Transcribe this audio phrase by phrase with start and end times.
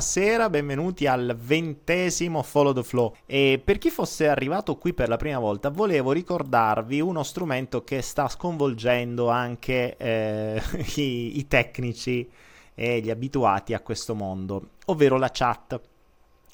[0.00, 3.14] buonasera, benvenuti al ventesimo Follow the Flow.
[3.26, 8.00] E per chi fosse arrivato qui per la prima volta, volevo ricordarvi uno strumento che
[8.00, 10.62] sta sconvolgendo anche eh,
[10.96, 12.26] i, i tecnici
[12.74, 15.78] e gli abituati a questo mondo, ovvero la chat.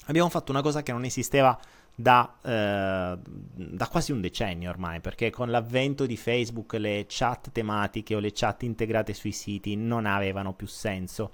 [0.07, 1.57] Abbiamo fatto una cosa che non esisteva
[1.95, 8.13] da, eh, da, quasi un decennio ormai, perché con l'avvento di Facebook le chat tematiche
[8.13, 11.31] o le chat integrate sui siti non avevano più senso.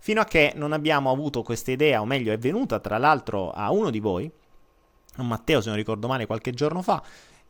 [0.00, 3.70] Fino a che non abbiamo avuto questa idea, o meglio è venuta tra l'altro a
[3.70, 4.30] uno di voi,
[5.16, 7.02] a Matteo se non ricordo male qualche giorno fa,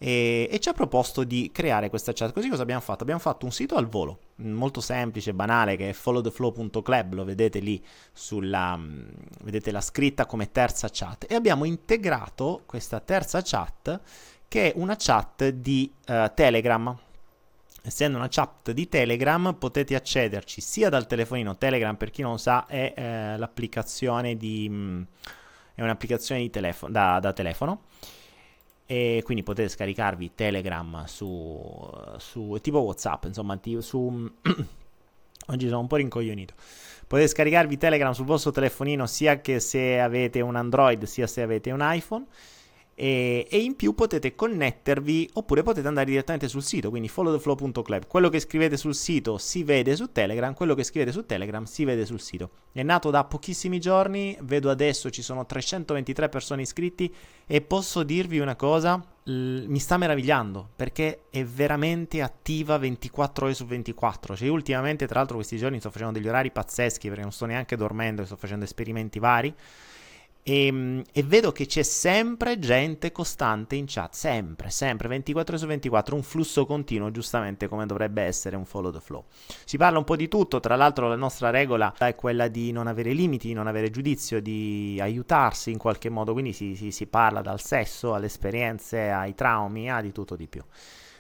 [0.03, 2.33] e, e, ci ha proposto di creare questa chat.
[2.33, 3.03] Così cosa abbiamo fatto?
[3.03, 7.85] Abbiamo fatto un sito al volo, molto semplice, banale, che è followtheflow.club, lo vedete lì
[8.13, 9.03] sulla, mm,
[9.43, 14.01] vedete la scritta come terza chat, e abbiamo integrato questa terza chat
[14.49, 16.99] che è una chat di uh, Telegram.
[17.83, 22.67] Essendo una chat di Telegram potete accederci sia dal telefonino Telegram, per chi non sa
[22.67, 24.69] è eh, l'applicazione di...
[24.69, 25.03] Mm,
[25.75, 27.85] è un'applicazione di telefono, da, da telefono
[28.91, 31.61] e quindi potete scaricarvi Telegram su,
[32.19, 34.31] su tipo Whatsapp, insomma, su
[35.47, 36.55] oggi sono un po' rincoglionito.
[37.07, 41.71] Potete scaricarvi Telegram sul vostro telefonino sia che se avete un Android sia se avete
[41.71, 42.27] un iPhone
[42.95, 48.07] e, e, in più potete connettervi oppure potete andare direttamente sul sito, quindi followtheflow.club.
[48.07, 51.85] Quello che scrivete sul sito si vede su Telegram, quello che scrivete su Telegram si
[51.85, 52.51] vede sul sito.
[52.73, 57.13] È nato da pochissimi giorni, vedo adesso ci sono 323 persone iscritti
[57.47, 63.55] e posso dirvi una cosa, l- mi sta meravigliando perché è veramente attiva 24 ore
[63.55, 64.37] su 24.
[64.37, 67.77] Cioè ultimamente tra l'altro questi giorni sto facendo degli orari pazzeschi perché non sto neanche
[67.77, 69.55] dormendo, sto facendo esperimenti vari
[70.43, 75.67] e, ehm, e, vedo che c'è sempre gente costante in chat, sempre, sempre, 24 su
[75.67, 79.25] 24, un flusso continuo, giustamente come dovrebbe essere un follow the flow.
[79.65, 82.87] Si parla un po' di tutto, tra l'altro la nostra regola è quella di non
[82.87, 87.43] avere limiti, non avere giudizio, di aiutarsi in qualche modo, quindi si, si, si parla
[87.43, 90.63] dal sesso alle esperienze, ai traumi, a di tutto di più.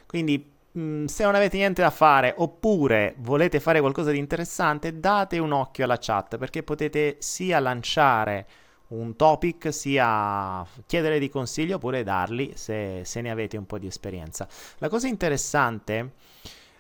[0.06, 5.38] Quindi mm, se non avete niente da fare oppure volete fare qualcosa di interessante, date
[5.38, 8.46] un occhio alla chat perché potete sia lanciare
[8.90, 13.86] un topic sia chiedere di consiglio oppure darli se, se ne avete un po' di
[13.86, 14.48] esperienza.
[14.78, 16.12] La cosa interessante,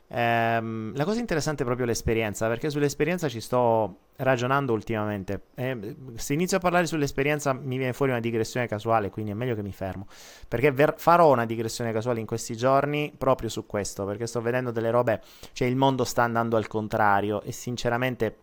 [0.08, 5.42] ehm, la cosa interessante è proprio l'esperienza, perché sull'esperienza ci sto ragionando ultimamente.
[5.54, 9.54] Eh, se inizio a parlare sull'esperienza mi viene fuori una digressione casuale, quindi è meglio
[9.54, 10.06] che mi fermo,
[10.48, 14.72] perché ver- farò una digressione casuale in questi giorni proprio su questo, perché sto vedendo
[14.72, 15.22] delle robe,
[15.52, 18.36] cioè il mondo sta andando al contrario e sinceramente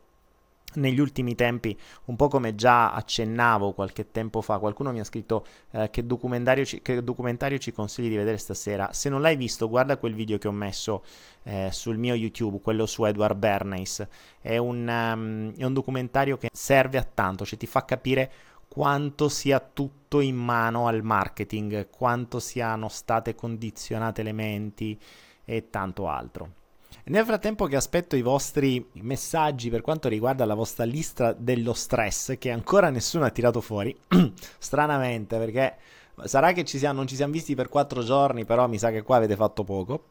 [0.75, 5.45] negli ultimi tempi, un po' come già accennavo qualche tempo fa, qualcuno mi ha scritto
[5.71, 8.91] eh, che, documentario ci, che, documentario ci, consigli di vedere stasera.
[8.91, 11.03] Se non l'hai visto, guarda quel video che ho messo
[11.43, 14.07] eh, sul mio YouTube, quello su Edward Bernays.
[14.39, 18.31] È un, um, è un documentario che serve a tanto, cioè ti fa capire
[18.67, 24.99] quanto sia tutto in mano al marketing, quanto siano state condizionate le menti
[25.45, 26.51] e tanto altro.
[27.09, 32.37] Nel frattempo che aspetto i vostri messaggi per quanto riguarda la vostra lista dello stress,
[32.37, 33.95] che ancora nessuno ha tirato fuori,
[34.59, 35.77] stranamente perché
[36.25, 39.03] sarà che ci siamo, non ci siamo visti per quattro giorni, però mi sa che
[39.03, 40.03] qua avete fatto poco.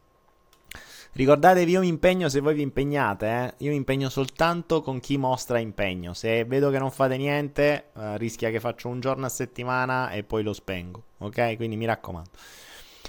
[1.12, 3.54] Ricordatevi, io mi impegno se voi vi impegnate, eh?
[3.58, 6.14] io mi impegno soltanto con chi mostra impegno.
[6.14, 10.22] Se vedo che non fate niente, eh, rischia che faccio un giorno a settimana e
[10.22, 11.56] poi lo spengo, ok?
[11.56, 12.30] Quindi mi raccomando.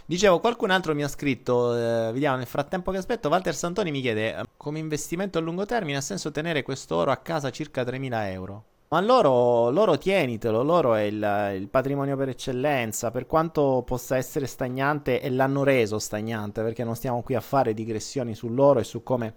[0.05, 4.01] Dicevo, qualcun altro mi ha scritto, eh, vediamo nel frattempo che aspetto, Walter Santoni mi
[4.01, 8.31] chiede, come investimento a lungo termine ha senso tenere questo oro a casa circa 3.000
[8.31, 8.63] euro?
[8.89, 14.47] Ma loro, loro tienitelo, loro è il, il, patrimonio per eccellenza, per quanto possa essere
[14.47, 19.03] stagnante e l'hanno reso stagnante, perché non stiamo qui a fare digressioni sull'oro e su
[19.03, 19.33] come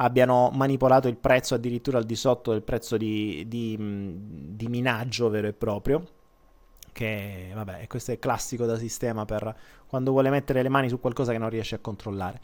[0.00, 5.46] abbiano manipolato il prezzo addirittura al di sotto del prezzo di, di, di minaggio vero
[5.46, 6.04] e proprio
[6.98, 9.54] che vabbè, questo è classico da sistema per
[9.86, 12.40] quando vuole mettere le mani su qualcosa che non riesce a controllare.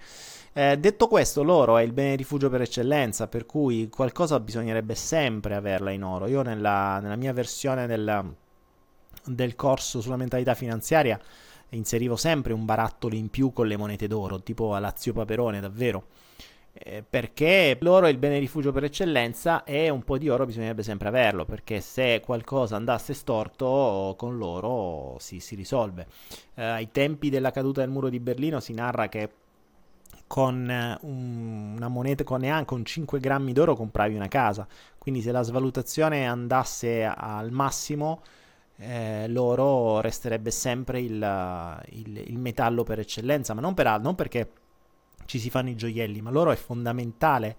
[0.53, 5.57] Eh, detto questo, l'oro è il bene rifugio per eccellenza, per cui qualcosa bisognerebbe sempre
[5.57, 6.29] averla in oro.
[6.29, 8.33] Io nella, nella mia versione del,
[9.25, 11.19] del corso sulla mentalità finanziaria
[11.71, 16.05] inserivo sempre un barattolo in più con le monete d'oro, tipo a Lazio Paperone, davvero
[16.77, 20.83] eh, perché l'oro è il bene rifugio per eccellenza e un po' di oro bisognerebbe
[20.83, 26.07] sempre averlo, perché se qualcosa andasse storto con l'oro si, si risolve.
[26.55, 29.31] Eh, ai tempi della caduta del muro di Berlino si narra che
[30.27, 30.69] con
[31.03, 34.67] un, una moneta, con neanche un 5 grammi d'oro compravi una casa,
[34.99, 38.23] quindi se la svalutazione andasse al massimo...
[38.77, 41.13] Eh, l'oro resterebbe sempre il,
[41.91, 44.51] il, il, metallo per eccellenza, ma non, per, non perché
[45.27, 47.57] ci si fanno i gioielli, ma loro è fondamentale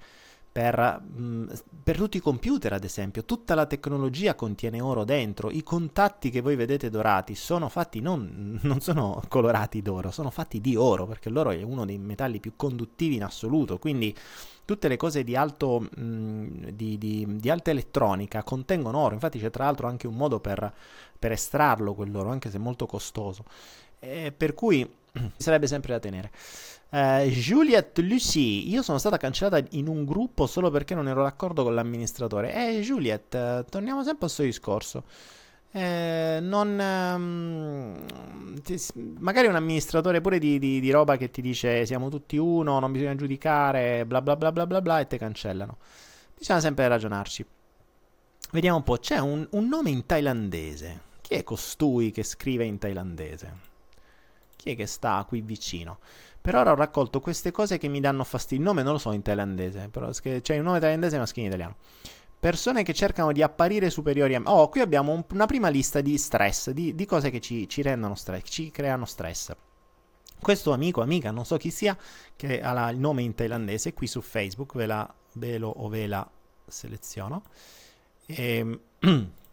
[0.55, 1.47] per, mh, mm,
[1.83, 3.25] per, tutti i computer, ad esempio.
[3.25, 5.51] Tutta la tecnologia contiene oro dentro.
[5.51, 10.61] I contatti che voi vedete dorati sono fatti non, non sono colorati d'oro, sono fatti
[10.61, 13.79] di oro, perché l'oro è uno dei metalli più conduttivi in assoluto.
[13.79, 14.15] Quindi
[14.63, 19.13] tutte le cose di, alto, mh, mm, di, di, di, alta elettronica contengono oro.
[19.13, 20.73] Infatti c'è tra l'altro anche un modo per,
[21.19, 23.43] per estrarlo quell'oro, anche se molto costoso.
[23.99, 24.89] E per cui
[25.35, 26.31] sarebbe sempre da tenere.
[26.89, 31.63] Uh, Juliet Lucy, io sono stata cancellata in un gruppo solo perché non ero d'accordo
[31.63, 32.53] con l'amministratore.
[32.53, 35.03] Eh, Juliet, uh, torniamo sempre al suo discorso.
[35.71, 38.81] Eh, non, um, ti,
[39.19, 42.93] magari un amministratore pure di, di, di, roba che ti dice siamo tutti uno, non
[42.93, 45.77] bisogna giudicare, bla bla bla bla bla bla e te cancellano.
[46.37, 47.45] Bisogna sempre ragionarci.
[48.51, 51.01] Vediamo un po', c'è un, un nome in thailandese.
[51.19, 53.57] Chi è costui che scrive in thailandese?
[54.55, 55.99] Chi è che sta qui vicino?
[56.45, 58.57] Per ora ho raccolto queste cose che mi danno fastidio.
[58.57, 61.51] Il nome non lo so in thailandese, però c'è cioè, il nome thailandese maschile in
[61.51, 61.75] italiano.
[62.39, 64.47] Persone che cercano di apparire superiori a me.
[64.47, 67.81] Oh, qui abbiamo un, una prima lista di stress, di, di cose che ci, ci,
[67.81, 69.55] rendono stress, ci creano stress.
[70.39, 71.97] Questo amico, amica, non so chi sia,
[72.35, 76.05] che ha il nome in thailandese, qui su Facebook, ve, la, ve lo o ve
[76.05, 76.29] la
[76.67, 77.41] seleziono.
[78.27, 79.31] E, ehm,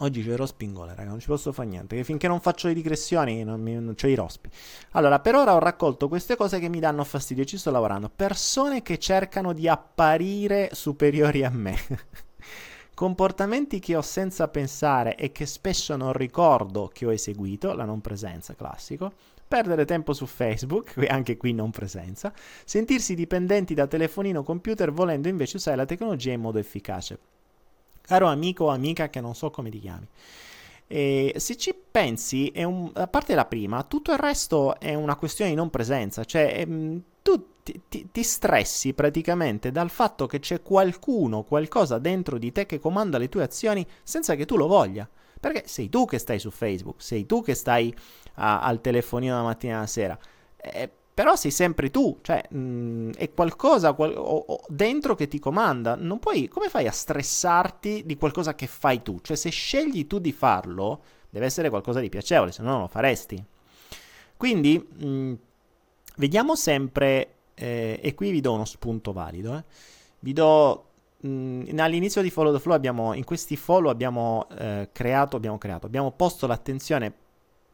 [0.00, 1.96] Oggi c'ho i rospi in gola, raga, non ci posso fare niente.
[1.96, 4.50] Che finché non faccio le digressioni non, mi, non c'ho i rospi.
[4.90, 8.10] Allora, per ora ho raccolto queste cose che mi danno fastidio e ci sto lavorando.
[8.14, 11.76] Persone che cercano di apparire superiori a me.
[12.94, 18.02] Comportamenti che ho senza pensare e che spesso non ricordo che ho eseguito, la non
[18.02, 19.12] presenza, classico.
[19.48, 22.34] Perdere tempo su Facebook, anche qui non presenza.
[22.66, 27.18] Sentirsi dipendenti da telefonino o computer volendo invece usare la tecnologia in modo efficace
[28.06, 30.06] caro amico o amica che non so come ti chiami.
[30.88, 35.50] E se ci pensi, un, a parte la prima, tutto il resto è una questione
[35.50, 40.62] di non presenza, cioè ehm, tu ti, ti, ti, stressi praticamente dal fatto che c'è
[40.62, 45.08] qualcuno, qualcosa dentro di te che comanda le tue azioni senza che tu lo voglia.
[45.38, 47.94] Perché sei tu che stai su Facebook, sei tu che stai
[48.34, 50.18] a, al telefonino la mattina e la sera.
[50.56, 55.28] Eh, però sei sempre tu, cioè mh, mm, è qualcosa qual- o, o dentro che
[55.28, 55.98] ti comanda.
[56.20, 59.18] Puoi, come fai a stressarti di qualcosa che fai tu?
[59.22, 62.86] Cioè se scegli tu di farlo, deve essere qualcosa di piacevole, se no non lo
[62.88, 63.42] faresti.
[64.36, 65.34] Quindi mh, mm,
[66.16, 69.64] vediamo sempre, eh, e qui vi do uno spunto valido, eh.
[70.18, 70.84] vi do
[71.26, 75.86] mm, all'inizio di Follow the Flow abbiamo, in questi follow abbiamo eh, creato, abbiamo creato,
[75.86, 77.24] abbiamo posto l'attenzione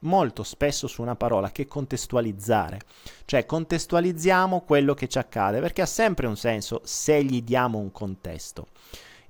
[0.03, 2.81] molto spesso su una parola che contestualizzare,
[3.25, 7.93] cioè contestualizziamo quello che ci accade, perché ha sempre un senso se gli diamo un
[7.93, 8.69] contesto.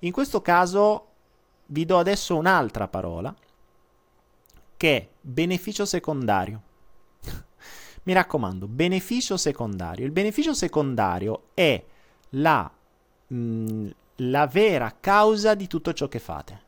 [0.01, 1.07] In questo caso
[1.67, 3.35] vi do adesso un'altra parola
[4.77, 6.63] che è beneficio secondario.
[8.05, 10.05] Mi raccomando, beneficio secondario.
[10.05, 11.83] Il beneficio secondario è
[12.31, 12.71] la,
[13.29, 16.62] mh, mm, la vera causa di tutto ciò che fate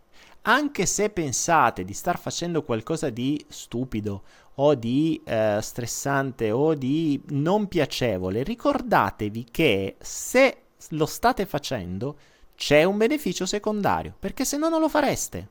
[0.47, 4.23] anche se pensate di star facendo qualcosa di stupido
[4.57, 10.57] o di eh, stressante o di non piacevole, ricordatevi che se
[10.91, 12.17] lo state facendo
[12.55, 15.49] c'è un beneficio secondario, perché se no non lo fareste.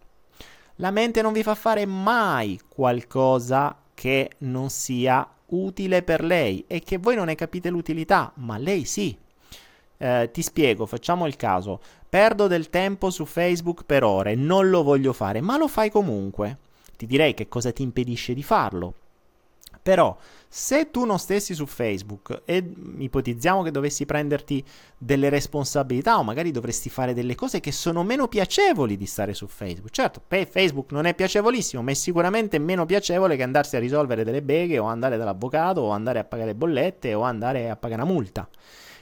[0.77, 6.79] La mente non vi fa fare mai qualcosa che non sia utile per lei e
[6.79, 9.17] che voi non ne capite l'utilità, ma lei sì.
[10.03, 11.79] Eh, ti spiego, facciamo il caso.
[12.09, 16.57] Perdo del tempo su Facebook per ore, non lo voglio fare, ma lo fai comunque.
[16.97, 18.95] Ti direi che cosa ti impedisce di farlo.
[19.81, 20.17] Però,
[20.49, 24.61] se tu non stessi su Facebook e ipotizziamo che dovessi prenderti
[24.97, 29.47] delle responsabilità o magari dovresti fare delle cose che sono meno piacevoli di stare su
[29.47, 29.89] Facebook.
[29.89, 34.41] Certo, Facebook non è piacevolissimo, ma è sicuramente meno piacevole che andarsi a risolvere delle
[34.41, 38.45] beghe o andare dall'avvocato o andare a pagare bollette o andare a pagare una multa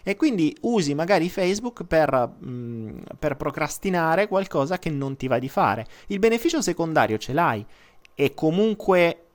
[0.04, 5.40] e quindi usi magari Facebook per, mh, mm, per procrastinare qualcosa che non ti va
[5.40, 5.86] di fare.
[6.08, 7.66] Il beneficio secondario ce l'hai,
[8.14, 9.26] è comunque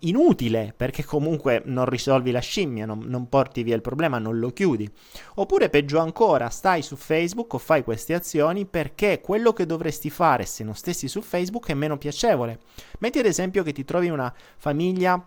[0.00, 4.50] inutile perché comunque non risolvi la scimmia, non, non, porti via il problema, non lo
[4.50, 4.90] chiudi.
[5.36, 10.44] Oppure peggio ancora, stai su Facebook o fai queste azioni perché quello che dovresti fare
[10.44, 12.60] se non stessi su Facebook è meno piacevole.
[12.98, 15.22] Metti ad esempio che ti trovi una famiglia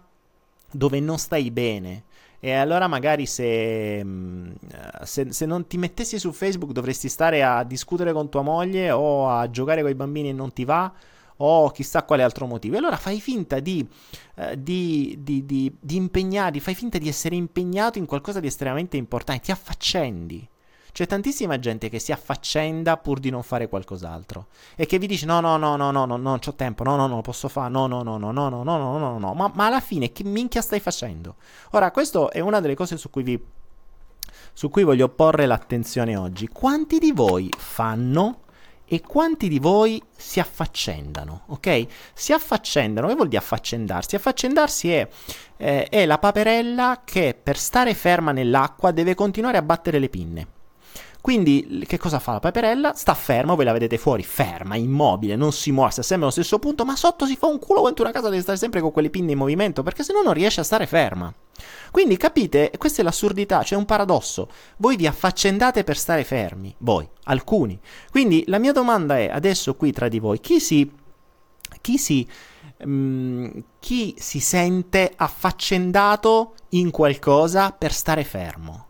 [0.72, 2.04] dove non stai bene
[2.46, 4.52] e allora magari se, mm,
[5.04, 9.30] se, se, non ti mettessi su Facebook dovresti stare a discutere con tua moglie o
[9.30, 10.94] a giocare con i bambini e non ti va
[11.38, 12.76] o chissà quale altro motivo.
[12.76, 13.88] E allora fai finta di,
[14.36, 19.44] eh, di, di, di impegnarti, fai finta di essere impegnato in qualcosa di estremamente importante,
[19.44, 20.50] ti affaccendi.
[20.94, 24.46] C'è tantissima gente che si affaccenda pur di non fare qualcos'altro
[24.76, 27.08] e che vi dice no, no, no, no, no, no, non ho tempo, no, no,
[27.08, 29.66] no, posso fare, no, no, no, no, no, no, no, no, no, no, ma, ma
[29.66, 31.38] alla fine che minchia stai facendo?
[31.72, 33.44] Ora, questa è una delle cose su cui vi
[34.54, 36.48] su cui voglio porre l'attenzione oggi.
[36.48, 38.42] Quanti di voi fanno
[38.86, 41.88] e quanti di voi si affaccendano, ok?
[42.14, 44.16] Si affaccendano, che vuol dire affaccendarsi?
[44.16, 45.08] Affaccendarsi è,
[45.58, 50.48] eh, è la paperella che per stare ferma nell'acqua deve continuare a battere le pinne.
[51.24, 52.92] Quindi che cosa fa la paperella?
[52.96, 56.60] Sta ferma, voi la vedete fuori, ferma, immobile, non si muove, sta sempre allo stesso
[56.60, 59.10] punto, ma sotto si fa un culo quanto una casa deve stare sempre con quelle
[59.10, 61.34] pinne in movimento, perché se no non riesce a stare ferma.
[61.92, 64.50] Quindi capite, questa è l'assurdità, c'è un paradosso.
[64.76, 67.80] Voi vi affaccendate per stare fermi, voi, alcuni.
[68.12, 70.92] Quindi la mia domanda è, adesso qui tra di voi, chi si...
[71.80, 72.28] Chi si
[72.80, 78.88] um, chi si sente affaccendato in qualcosa per stare fermo?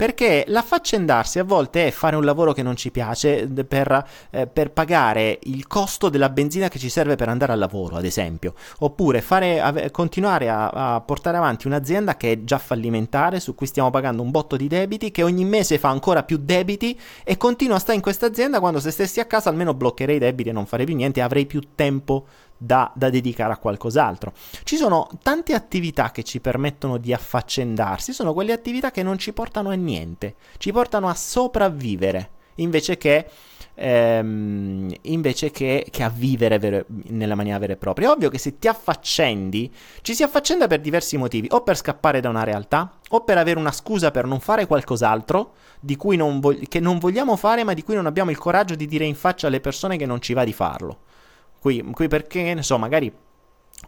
[0.00, 4.70] Perché l'affaccendarsi a volte è fare un lavoro che non ci piace per, eh, per
[4.70, 8.54] pagare il costo della benzina che ci serve per andare al lavoro, ad esempio.
[8.78, 13.66] Oppure fare, ave, continuare a, a portare avanti un'azienda che è già fallimentare, su cui
[13.66, 17.76] stiamo pagando un botto di debiti, che ogni mese fa ancora più debiti e continua
[17.76, 20.52] a stare in questa azienda quando se stessi a casa almeno bloccherei i debiti e
[20.52, 22.24] non farei più niente, avrei più tempo
[22.62, 24.32] da, da, dedicare a qualcos'altro.
[24.64, 29.32] Ci sono tante attività che ci permettono di affaccendarsi, sono quelle attività che non ci
[29.32, 33.26] portano a niente, ci portano a sopravvivere invece che,
[33.74, 38.08] ehm, invece che, che a vivere vero, nella maniera vera e propria.
[38.08, 42.20] È ovvio che se ti affaccendi, ci si affaccenda per diversi motivi, o per scappare
[42.20, 45.54] da una realtà, o per avere una scusa per non fare qualcos'altro
[46.14, 49.04] non vog- che non vogliamo fare, ma di cui non abbiamo il coraggio di dire
[49.04, 50.98] in faccia alle persone che non ci va di farlo.
[51.60, 53.12] Qui, qui perché, ne so, magari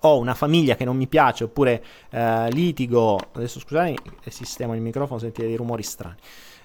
[0.01, 3.97] ho una famiglia che non mi piace oppure eh, litigo, adesso scusate,
[4.29, 6.17] sistemo il microfono, sentite dei rumori strani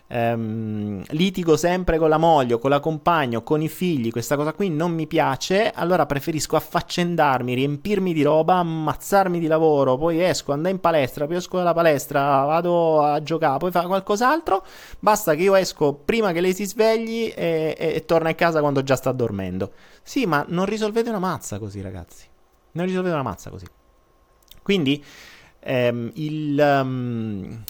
[0.08, 4.70] ehm, litigo sempre con la moglie, con la compagna, con i figli, questa cosa qui
[4.70, 10.74] non mi piace, allora preferisco affaccendarmi, riempirmi di roba, ammazzarmi di lavoro, poi esco, andare
[10.74, 14.66] in palestra, poi esco dalla palestra, vado a giocare, poi fare qualcos'altro,
[15.00, 18.60] basta che io esco prima che lei si svegli e, e, e torna a casa
[18.60, 19.72] quando già sta dormendo.
[20.02, 22.26] Sì, ma non risolvete una mazza così, ragazzi.
[22.72, 23.66] Non risolvete una mazza così.
[24.62, 25.04] Quindi
[25.60, 26.82] ehm, il...
[26.84, 27.64] Um,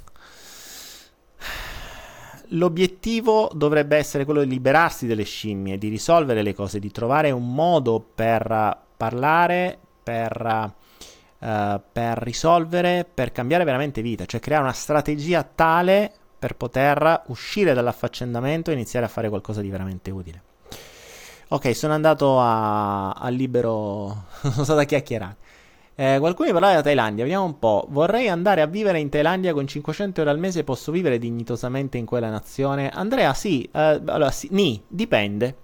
[2.49, 7.53] l'obiettivo dovrebbe essere quello di liberarsi delle scimmie, di risolvere le cose, di trovare un
[7.53, 10.73] modo per parlare, per,
[11.39, 17.73] uh, per risolvere, per cambiare veramente vita, cioè creare una strategia tale per poter uscire
[17.73, 20.41] dall'affaccendamento e iniziare a fare qualcosa di veramente utile.
[21.49, 25.35] Ok, sono andato a, libero, sono stato a chiacchierare.
[25.99, 27.87] Eh, qualcuno mi parlava della Thailandia, vediamo un po'.
[27.89, 32.05] Vorrei andare a vivere in Thailandia con 500 euro al mese, posso vivere dignitosamente in
[32.05, 32.89] quella nazione?
[32.89, 35.55] Andrea, sì, eh, allora sì, ni, dipende.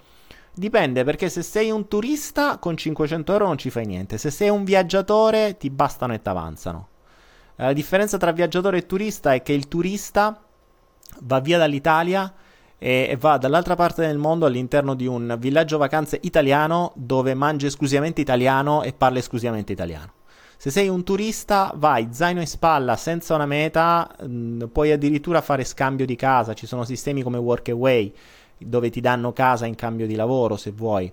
[0.51, 4.49] Dipende perché se sei un turista con 500 euro non ci fai niente, se sei
[4.49, 6.87] un viaggiatore ti bastano e ti avanzano.
[7.55, 10.43] Eh, la differenza tra viaggiatore e turista è che il turista
[11.19, 12.33] va via dall'Italia
[12.79, 18.19] e va dall'altra parte del mondo all'interno di un villaggio vacanze italiano dove mangia esclusivamente
[18.19, 20.21] italiano e parla esclusivamente italiano.
[20.63, 25.41] Se sei un turista, vai zaino in spalla senza una meta, mh, mm, puoi addirittura
[25.41, 26.53] fare scambio di casa.
[26.53, 28.13] Ci sono sistemi come Workaway
[28.59, 31.11] dove ti danno casa in cambio di lavoro se vuoi.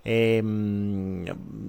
[0.00, 1.26] E, mh, mm,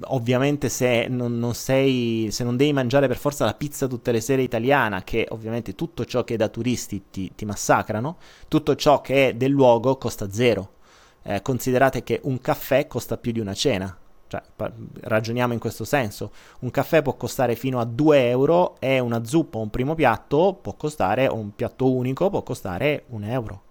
[0.10, 4.22] ovviamente se non, non, sei, se non devi mangiare per forza la pizza tutte le
[4.22, 8.17] sere italiana, che ovviamente tutto ciò che è da turisti ti, ti massacrano,
[8.48, 10.74] tutto ciò che è del luogo costa zero.
[11.24, 13.98] Eh, considerate che un caffè costa più di una cena,
[14.58, 16.32] cioè, ragioniamo in questo senso.
[16.60, 20.74] Un caffè può costare fino a 2 euro e una zuppa, un primo piatto, può
[20.75, 23.63] costare, o un piatto unico, può costare un euro.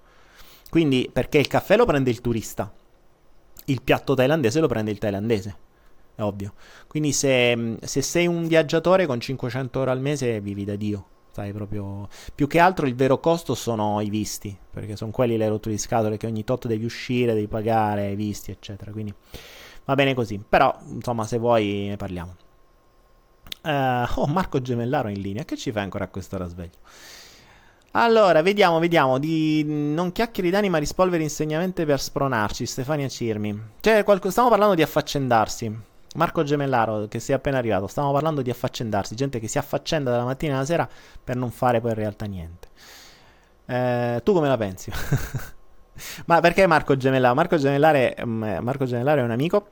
[0.71, 2.73] Quindi, perché il caffè lo prende il turista,
[3.67, 5.57] il piatto thailandese lo prende il thailandese.
[6.15, 6.55] È ovvio.
[6.87, 11.07] Quindi, se, se sei un viaggiatore con 500 euro al mese, vivi da Dio.
[11.31, 12.09] Sai, proprio...
[12.33, 15.81] Più che altro il vero costo sono i visti, perché sono quelli le rotture di
[15.81, 18.93] scatole che ogni tot devi uscire, devi pagare, i visti, eccetera.
[18.93, 19.13] Quindi
[19.85, 22.37] Va bene così, però insomma se vuoi ne parliamo.
[23.63, 26.79] Uh, oh, Marco Gemellaro in linea, che ci fai ancora a quest'ora sveglio?
[27.97, 29.19] Allora, vediamo, vediamo.
[29.19, 32.67] Di non chiacchieri d'anima rispolvere insegnamenti per spronarci.
[32.67, 33.63] Stefania Cirmi.
[33.81, 34.31] Cioè, qualco...
[34.31, 35.73] stiamo parlando di affaccendarsi.
[36.17, 37.87] Marco Gemellaro, che sei appena arrivato.
[37.87, 39.15] Stiamo parlando di affaccendarsi.
[39.15, 40.89] Gente che si affaccenda dalla mattina alla sera
[41.23, 42.69] per non fare poi in realtà niente.
[43.67, 44.91] Eh, tu come la pensi?
[46.27, 47.35] Ma perché Marco Gemellaro?
[47.35, 49.69] Marco Gemellare, mm, Marco Gemellare è un amico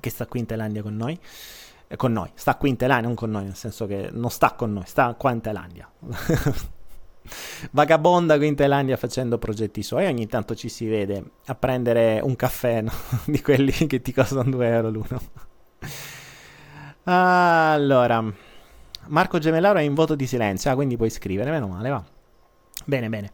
[0.00, 1.18] che sta qui in Thailandia con noi.
[1.88, 4.52] Eh, con noi, sta qui in Thailandia, non con noi, nel senso che non sta
[4.52, 5.90] con noi, sta qua in Thailandia.
[7.70, 10.06] Vagabonda qui in Thailandia facendo progetti suoi.
[10.06, 12.92] Ogni tanto ci si vede a prendere un caffè no?
[13.26, 15.20] di quelli che ti costano 2 euro l'uno.
[17.04, 18.24] allora,
[19.08, 22.04] Marco Gemellaro è in voto di silenzio, ah, quindi puoi scrivere, meno male, va.
[22.84, 23.30] Bene, bene.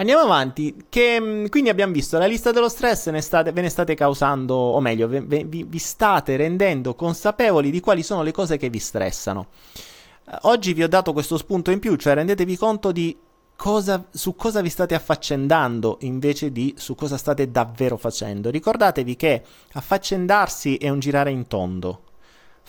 [0.00, 0.84] Andiamo avanti.
[0.88, 4.54] Che, mm, quindi abbiamo visto la lista dello stress, ne state, ve ne state causando,
[4.54, 8.78] o meglio, vi, vi, vi state rendendo consapevoli di quali sono le cose che vi
[8.78, 9.46] stressano.
[10.24, 13.16] Eh, oggi vi ho dato questo spunto in più, cioè rendetevi conto di
[13.56, 18.50] cosa, su cosa vi state affaccendando invece di su cosa state davvero facendo.
[18.50, 22.02] Ricordatevi che affaccendarsi è un girare in tondo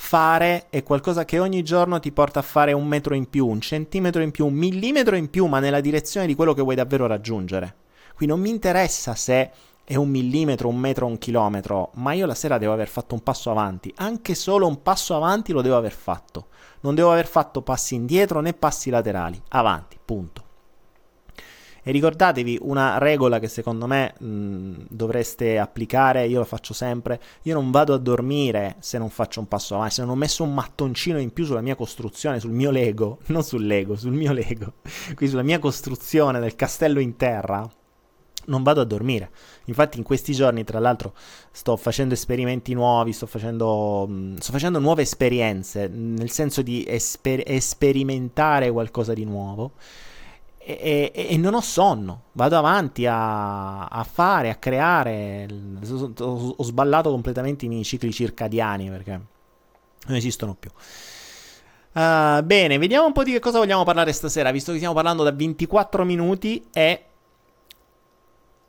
[0.01, 3.59] fare è qualcosa che ogni giorno ti porta a fare un metro in più, un
[3.59, 7.05] centimetro in più, un millimetro in più, ma nella direzione di quello che vuoi davvero
[7.05, 7.75] raggiungere.
[8.15, 9.51] Qui non mi interessa se
[9.83, 13.21] è un millimetro, un metro, un chilometro, ma io la sera devo aver fatto un
[13.21, 16.47] passo avanti, anche solo un passo avanti lo devo aver fatto.
[16.79, 20.38] Non devo aver fatto passi indietro né passi laterali, avanti, punto.
[21.89, 27.55] E ricordatevi una regola che secondo me mh, dovreste applicare, io lo faccio sempre, io
[27.55, 30.53] non vado a dormire se non faccio un passo avanti, se non ho messo un
[30.53, 34.73] mattoncino in più sulla mia costruzione, sul mio Lego, non sul Lego, sul mio Lego,
[35.15, 37.67] quindi sulla mia costruzione del castello in terra,
[38.45, 39.31] non vado a dormire.
[39.65, 41.15] Infatti in questi giorni, tra l'altro,
[41.49, 48.69] sto facendo esperimenti nuovi, sto facendo, sto facendo nuove esperienze, nel senso di esper- sperimentare
[48.69, 49.71] qualcosa di nuovo
[50.77, 55.47] e, e, e, non ho sonno, vado avanti a, a fare, a creare.
[56.19, 59.11] Ho, sballato completamente i miei cicli circadiani perché
[60.05, 60.69] non esistono più.
[61.91, 65.23] Uh, bene, vediamo un po' di che cosa vogliamo parlare stasera, visto che stiamo parlando
[65.23, 67.05] da 24 minuti e,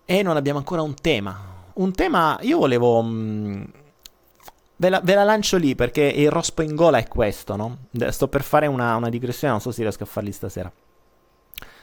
[0.07, 1.39] e non abbiamo ancora un tema.
[1.75, 3.03] Un tema, io volevo...
[3.03, 3.65] Mh, mm,
[4.81, 7.89] Ve la, ve la, lancio lì perché il rospo in gola è questo, no?
[8.09, 10.73] Sto per fare una, una digressione, non so se riesco a farli stasera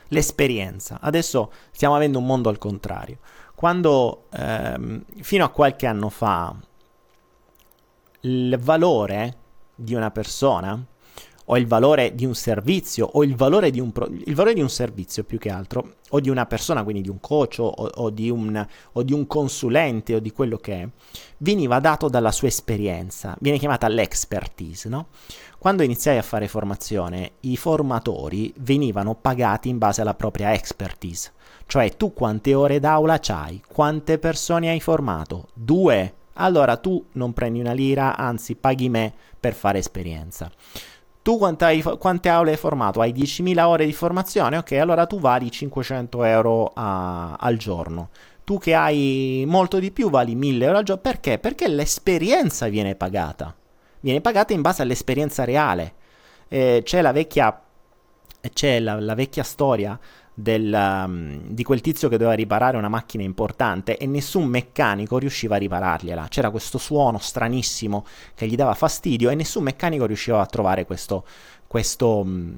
[0.10, 1.00] l'esperienza.
[1.02, 3.18] Adesso stiamo avendo un mondo al contrario.
[3.56, 6.56] Quando ehm, fino a qualche anno fa
[8.22, 9.38] il valore
[9.74, 10.84] di una persona
[11.50, 14.62] o il valore di un servizio o il valore di un, pro- il valore di
[14.62, 18.10] un servizio più che altro o di una persona, quindi di un coach o, o,
[18.10, 20.88] di un, o di un consulente o di quello che è,
[21.38, 25.08] veniva dato dalla sua esperienza, viene chiamata l'expertise, no?
[25.58, 31.32] Quando iniziai a fare formazione, i formatori venivano pagati in base alla propria expertise,
[31.66, 37.60] cioè tu quante ore d'aula c'hai, quante persone hai formato, due, allora tu non prendi
[37.60, 40.52] una lira, anzi paghi me per fare esperienza.
[41.28, 43.02] Tu hai, quante aule hai formato?
[43.02, 44.56] Hai 10.000 ore di formazione?
[44.56, 48.12] Ok, allora tu vali 500 euro a, al giorno.
[48.46, 51.02] Tu che hai molto di più vali 1.000 euro al giorno.
[51.02, 51.38] Perché?
[51.38, 53.54] Perché l'esperienza viene pagata
[54.00, 55.96] viene pagata in base all'esperienza reale.
[56.48, 57.62] Eh, c'è la vecchia,
[58.54, 60.00] c'è la, la vecchia storia
[60.40, 65.56] del, um, di quel tizio che doveva riparare una macchina importante e nessun meccanico riusciva
[65.56, 66.28] a riparargliela.
[66.30, 71.26] C'era questo suono stranissimo che gli dava fastidio e nessun meccanico riusciva a trovare questo,
[71.66, 72.54] questo, mm,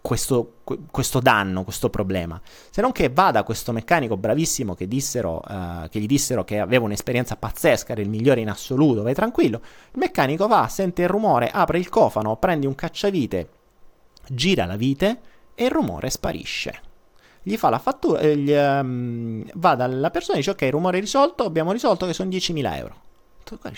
[0.00, 2.40] questo, questo, danno, questo problema.
[2.70, 6.84] Se non che vada questo meccanico bravissimo che, dissero, uh, che gli dissero che aveva
[6.84, 9.60] un'esperienza pazzesca, era il migliore in assoluto, vai tranquillo.
[9.90, 13.48] Il meccanico va, sente il rumore, apre il cofano, prende un cacciavite,
[14.28, 15.20] gira la vite
[15.56, 16.92] e il rumore sparisce.
[17.46, 21.44] Gli fa la fattura, eh, gli, um, va dalla persona e dice ok, rumore risolto,
[21.44, 23.02] abbiamo risolto che sono 10.000 euro.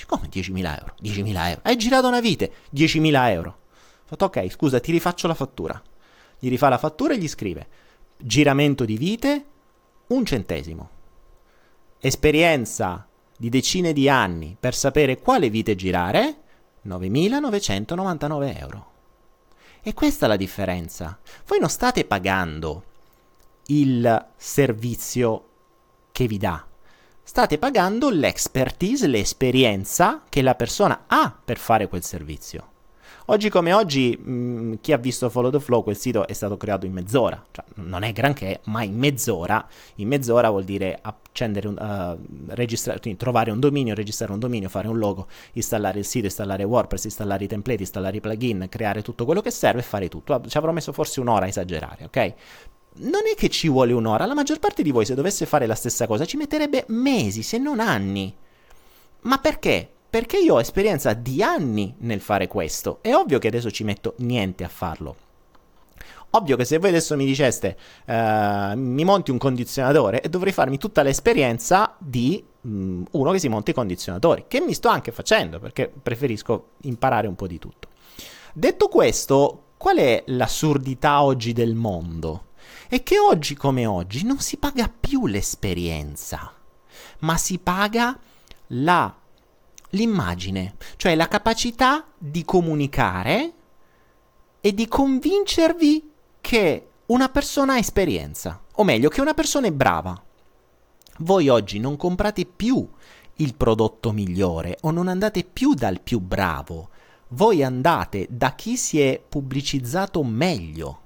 [0.07, 0.95] Come 10.000 euro?
[1.03, 1.61] 10.000 euro.
[1.65, 3.57] Hai girato una vite, 10.000 euro.
[4.05, 5.83] Fatto ok, scusa, ti rifaccio la fattura.
[6.39, 7.67] Gli rifà la fattura e gli scrive
[8.17, 9.45] giramento di vite
[10.09, 10.91] un centesimo.
[11.99, 16.37] Esperienza di decine di anni per sapere quale vite girare
[16.87, 18.91] 9.999 euro.
[19.83, 21.19] E questa è la differenza.
[21.47, 22.85] Voi non state pagando
[23.67, 25.45] il servizio
[26.13, 26.65] che vi dà.
[27.23, 32.75] State pagando l'expertise, l'esperienza che la persona ha per fare quel servizio.
[33.29, 36.57] Oggi come oggi, mh, mm, chi ha visto Follow the Flow, quel sito è stato
[36.57, 37.45] creato in mezz'ora.
[37.51, 39.67] Cioè, non è granché, ma in mezz'ora.
[39.97, 44.69] In mezz'ora vuol dire accendere un, uh, registrare, quindi trovare un dominio, registrare un dominio,
[44.69, 49.03] fare un logo, installare il sito, installare WordPress, installare i template, installare i plugin, creare
[49.03, 50.41] tutto quello che serve e fare tutto.
[50.47, 52.35] Ci avrò messo forse un'ora a esagerare, ok?
[52.99, 55.75] Non è che ci vuole un'ora, la maggior parte di voi se dovesse fare la
[55.75, 58.35] stessa cosa ci metterebbe mesi, se non anni.
[59.23, 59.91] Ma perché?
[60.09, 62.99] Perché io ho esperienza di anni nel fare questo.
[63.03, 65.17] È ovvio che adesso ci metto niente a farlo.
[66.31, 71.03] Ovvio che se voi adesso mi diceste uh, mi monti un condizionatore dovrei farmi tutta
[71.03, 75.91] l'esperienza di um, uno che si monta i condizionatori, che mi sto anche facendo perché
[76.03, 77.89] preferisco imparare un po' di tutto.
[78.53, 82.46] Detto questo, qual è l'assurdità oggi del mondo?
[82.89, 86.53] È che oggi come oggi non si paga più l'esperienza,
[87.21, 88.19] ma si paga
[88.69, 89.15] la
[89.91, 93.53] l'immagine, cioè la capacità di comunicare
[94.61, 98.63] e di convincervi che una persona ha esperienza.
[98.79, 100.23] o meglio, che una persona è brava.
[101.19, 102.87] Voi oggi non comprate più
[103.37, 106.91] il prodotto migliore o non andate più dal più bravo,
[107.29, 111.01] voi andate da chi si è pubblicizzato meglio.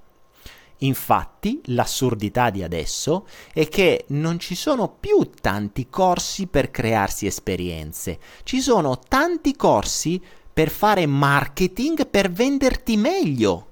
[0.82, 8.18] Infatti, l'assurdità di adesso è che non ci sono più tanti corsi per crearsi esperienze,
[8.44, 10.20] ci sono tanti corsi
[10.52, 13.66] per fare marketing per venderti meglio.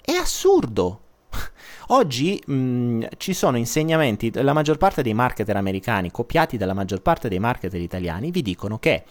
[0.00, 1.00] È assurdo.
[1.88, 7.02] Oggi mh, mm, ci sono insegnamenti, la maggior parte dei marketer americani, copiati dalla maggior
[7.02, 9.04] parte dei marketer italiani, vi dicono che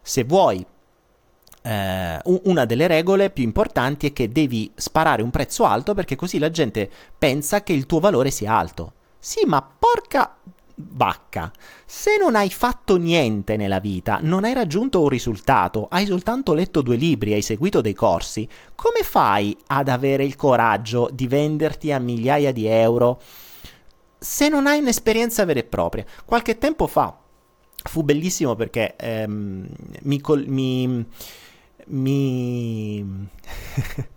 [0.00, 0.64] se vuoi
[1.66, 6.38] eh, una delle regole più importanti è che devi sparare un prezzo alto perché così
[6.38, 8.92] la gente pensa che il tuo valore sia alto.
[9.18, 10.36] Sì, ma porca
[10.78, 11.50] vacca,
[11.86, 16.82] se non hai fatto niente nella vita, non hai raggiunto un risultato, hai soltanto letto
[16.82, 21.98] due libri, hai seguito dei corsi, come fai ad avere il coraggio di venderti a
[21.98, 23.20] migliaia di euro
[24.18, 26.04] se non hai un'esperienza vera e propria?
[26.24, 27.16] Qualche tempo fa
[27.86, 29.66] fu bellissimo perché ehm,
[30.02, 31.06] mi, col- mi,
[31.86, 33.28] mi...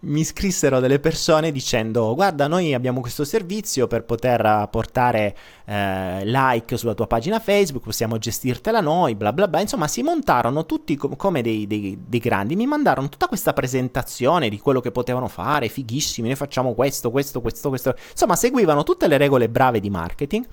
[0.00, 6.76] mi scrissero delle persone dicendo guarda noi abbiamo questo servizio per poter portare eh, like
[6.76, 11.16] sulla tua pagina Facebook, possiamo gestirtela noi, bla bla bla, insomma si montarono tutti com-
[11.16, 15.68] come dei, dei, dei, grandi, mi mandarono tutta questa presentazione di quello che potevano fare,
[15.68, 20.46] fighissimi, noi facciamo questo, questo, questo, questo, insomma seguivano tutte le regole brave di marketing.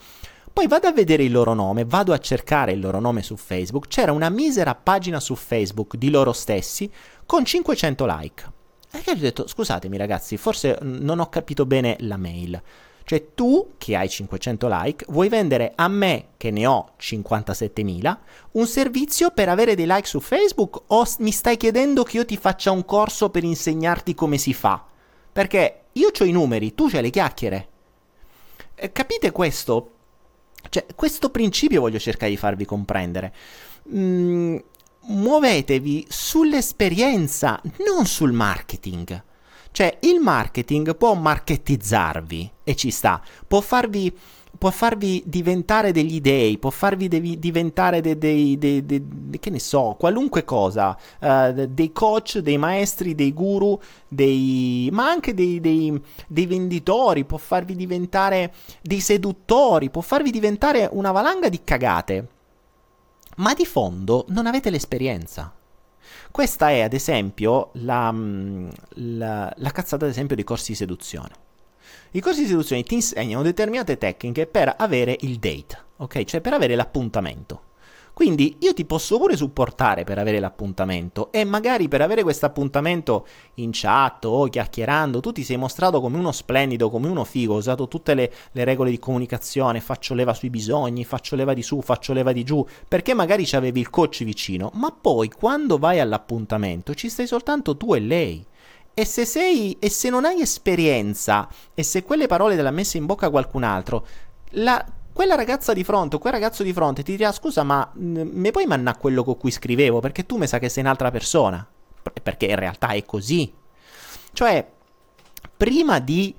[0.54, 3.88] Poi vado a vedere il loro nome, vado a cercare il loro nome su Facebook,
[3.88, 6.90] c'era una misera pagina su Facebook di loro stessi
[7.26, 8.52] con 500 like.
[8.92, 12.62] E io ho detto, scusatemi ragazzi, forse non ho capito bene la mail.
[13.04, 18.18] Cioè tu, che hai 500 like, vuoi vendere a me, che ne ho 57.000,
[18.52, 22.38] un servizio per avere dei like su Facebook o mi stai chiedendo che io ti
[22.38, 24.86] faccia un corso per insegnarti come si fa?
[25.32, 27.68] Perché io ho i numeri, tu c'hai le chiacchiere.
[28.92, 29.90] Capite questo?
[30.70, 33.34] Cioè, questo principio voglio cercare di farvi comprendere.
[33.94, 34.58] Mm,
[35.06, 39.24] muovetevi sull'esperienza, non sul marketing.
[39.72, 44.16] Cioè, il marketing può marketizzarvi e ci sta, può farvi,
[44.64, 49.60] può farvi diventare degli dei, può farvi devi, diventare dei, dei, dei, dei, che ne
[49.60, 57.26] so, qualunque cosa, uh, dei coach, dei maestri, dei guru, dei, ma anche dei, venditori,
[57.26, 62.28] può farvi diventare dei seduttori, può farvi diventare una valanga di cagate
[63.36, 65.52] ma di fondo non avete l'esperienza.
[66.32, 68.70] Questa è ad esempio la, mm,
[69.18, 71.52] la, la cazzata ad esempio dei corsi di seduzione.
[72.12, 76.24] I corsi di seduzione ti insegnano determinate tecniche per avere il date, ok?
[76.24, 77.72] Cioè per avere l'appuntamento.
[78.14, 83.26] Quindi io ti posso pure supportare per avere l'appuntamento e magari per avere questo appuntamento
[83.56, 87.58] in chat o chiacchierando, tu ti sei mostrato come uno splendido, come uno figo, ho
[87.58, 91.82] usato tutte le, le regole di comunicazione, faccio leva sui bisogni, faccio leva di su,
[91.82, 96.00] faccio leva di giù, perché magari ci avevi il coach vicino, ma poi quando vai
[96.00, 98.46] all'appuntamento ci stai soltanto tu e lei.
[98.96, 102.72] E se, sei, e se non hai esperienza e se quelle parole te le ha
[102.72, 104.06] messe in bocca qualcun altro,
[104.52, 108.52] la, quella ragazza di fronte o quel ragazzo di fronte ti dirà scusa ma mi
[108.52, 110.00] puoi mandare quello con cui scrivevo?
[110.00, 111.66] Perché tu mi sa che sei un'altra persona.
[112.22, 113.52] Perché in realtà è così.
[114.32, 114.72] Cioè
[115.56, 116.36] prima di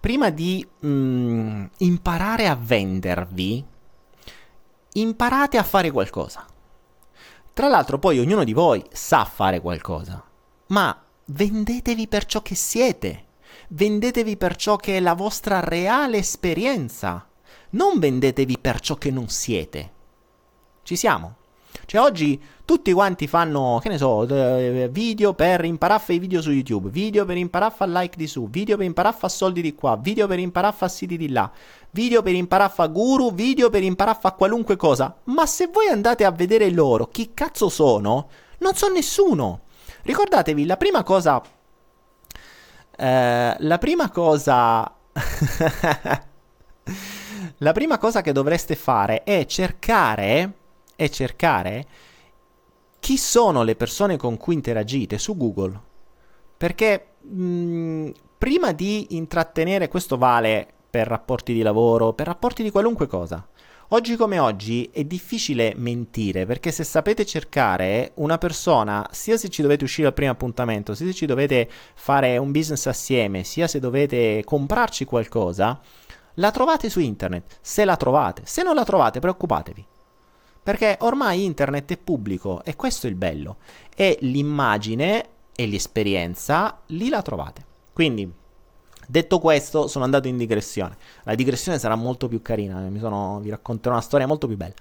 [0.00, 3.64] prima di mm, imparare a vendervi
[4.94, 6.46] imparate a fare qualcosa.
[7.52, 10.27] Tra l'altro poi ognuno di voi sa fare qualcosa
[10.68, 13.26] ma vendetevi per ciò che siete
[13.68, 17.26] vendetevi per ciò che è la vostra reale esperienza,
[17.70, 19.92] non vendetevi per ciò che non siete.
[20.82, 21.36] Ci siamo?
[21.84, 24.24] Cioè oggi tutti quanti fanno, che ne so,
[24.90, 28.26] video per imparare a fare video su YouTube, video per imparare a fare like di
[28.26, 31.16] su, video per imparare a fare soldi di qua, video per imparare a fare siti
[31.16, 31.50] di là,
[31.90, 35.14] video per imparare a fare guru, video per imparare a fare qualunque cosa.
[35.24, 38.28] Ma se voi andate a vedere loro chi cazzo sono,
[38.58, 39.62] non so nessuno.
[40.08, 41.42] Ricordatevi, la prima cosa
[43.00, 44.92] eh, la prima cosa...
[47.58, 50.52] la prima cosa che dovreste fare è cercare,
[50.96, 51.86] è cercare
[52.98, 55.80] chi sono le persone con cui interagite su Google.
[56.56, 62.70] Perché mh, mm, prima di intrattenere, questo vale per rapporti di lavoro, per rapporti di
[62.72, 63.46] qualunque cosa.
[63.90, 69.62] Oggi come oggi è difficile mentire perché se sapete cercare una persona, sia se ci
[69.62, 73.78] dovete uscire al primo appuntamento, sia se ci dovete fare un business assieme, sia se
[73.78, 75.80] dovete comprarci qualcosa,
[76.34, 78.42] la trovate su internet, se la trovate.
[78.44, 79.86] Se non la trovate, preoccupatevi.
[80.62, 83.56] Perché ormai internet è pubblico e questo è il bello.
[83.96, 87.64] E l'immagine e l'esperienza lì la trovate.
[87.94, 88.30] Quindi
[89.10, 90.94] Detto questo, sono andato in digressione.
[91.22, 94.74] La digressione sarà molto più carina, sono, vi racconterò una storia molto più bella.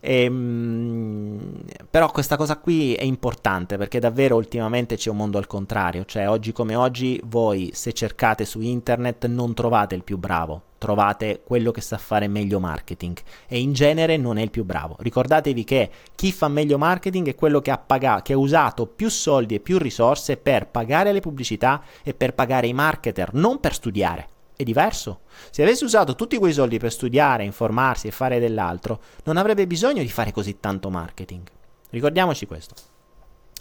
[0.00, 6.06] Ehm, però questa cosa qui è importante perché davvero ultimamente c'è un mondo al contrario,
[6.06, 11.42] cioè oggi come oggi voi se cercate su internet non trovate il più bravo, trovate
[11.44, 14.96] quello che sa fare meglio marketing e in genere non è il più bravo.
[14.98, 19.10] Ricordatevi che chi fa meglio marketing è quello che ha, pagato, che ha usato più
[19.10, 23.74] soldi e più risorse per pagare le pubblicità e per pagare i marketer, non per
[23.74, 25.20] studiare è diverso.
[25.50, 30.02] Se avessi usato tutti quei soldi per studiare, informarsi e fare dell'altro, non avrebbe bisogno
[30.02, 31.46] di fare così tanto marketing.
[31.90, 32.74] Ricordiamoci questo.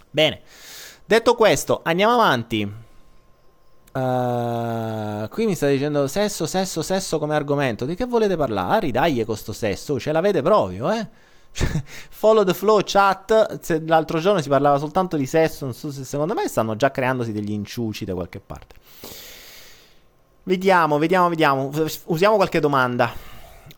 [0.09, 0.41] Bene,
[1.05, 2.85] detto questo, andiamo avanti.
[3.97, 7.85] Uh, qui mi sta dicendo sesso, sesso, sesso come argomento.
[7.85, 8.81] Di che volete parlare?
[8.81, 11.07] Ridaglie con sto sesso, ce l'avete proprio, eh?
[12.09, 13.81] Follow the flow chat.
[13.85, 15.65] L'altro giorno si parlava soltanto di sesso.
[15.65, 18.75] Non so se secondo me stanno già creandosi degli inciuci da qualche parte.
[20.43, 21.71] Vediamo, vediamo, vediamo.
[22.05, 23.11] Usiamo qualche domanda.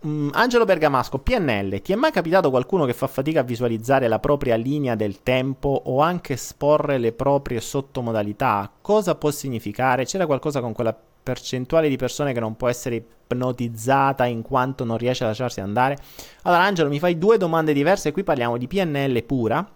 [0.07, 4.19] Mm, Angelo Bergamasco, PNL, ti è mai capitato qualcuno che fa fatica a visualizzare la
[4.19, 8.71] propria linea del tempo o anche esporre le proprie sottomodalità?
[8.79, 10.05] Cosa può significare?
[10.05, 14.97] C'era qualcosa con quella percentuale di persone che non può essere ipnotizzata in quanto non
[14.97, 15.97] riesce a lasciarsi andare?
[16.43, 19.69] Allora Angelo, mi fai due domande diverse, qui parliamo di PNL pura,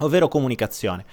[0.00, 1.06] ovvero comunicazione.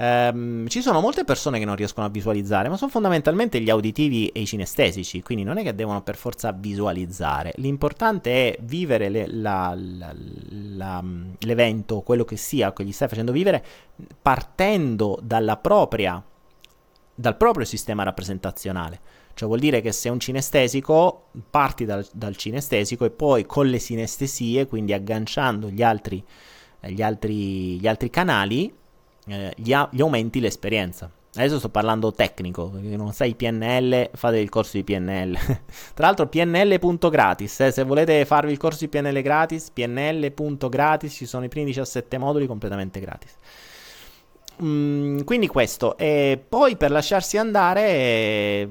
[0.00, 4.28] Um, ci sono molte persone che non riescono a visualizzare, ma sono fondamentalmente gli auditivi
[4.28, 7.52] e i cinestesici, quindi non è che devono per forza visualizzare.
[7.56, 10.14] L'importante è vivere le, la, la,
[10.76, 11.04] la,
[11.40, 13.64] l'evento, quello che sia che gli stai facendo vivere,
[14.22, 15.20] partendo
[15.60, 16.22] propria,
[17.12, 19.00] dal proprio sistema rappresentazionale.
[19.34, 23.66] Cioè vuol dire che se è un cinestesico, parti dal, dal cinestesico e poi con
[23.66, 26.24] le sinestesie, quindi agganciando gli altri,
[26.80, 28.72] gli altri, gli altri canali,
[29.28, 31.10] eh, gli, a- gli aumenti l'esperienza.
[31.34, 35.36] Adesso sto parlando tecnico, perché non sai PNL, fate il corso di PNL.
[35.94, 41.44] Tra l'altro pnl.gratis, eh, se volete farvi il corso di PNL gratis, pnl.gratis, ci sono
[41.44, 43.36] i primi 17 moduli completamente gratis.
[44.60, 48.68] Mm, quindi questo, e poi per lasciarsi andare eh,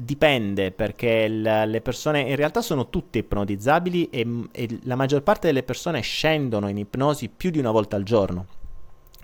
[0.00, 5.48] dipende perché l- le persone in realtà sono tutte ipnotizzabili e, e la maggior parte
[5.48, 8.46] delle persone scendono in ipnosi più di una volta al giorno.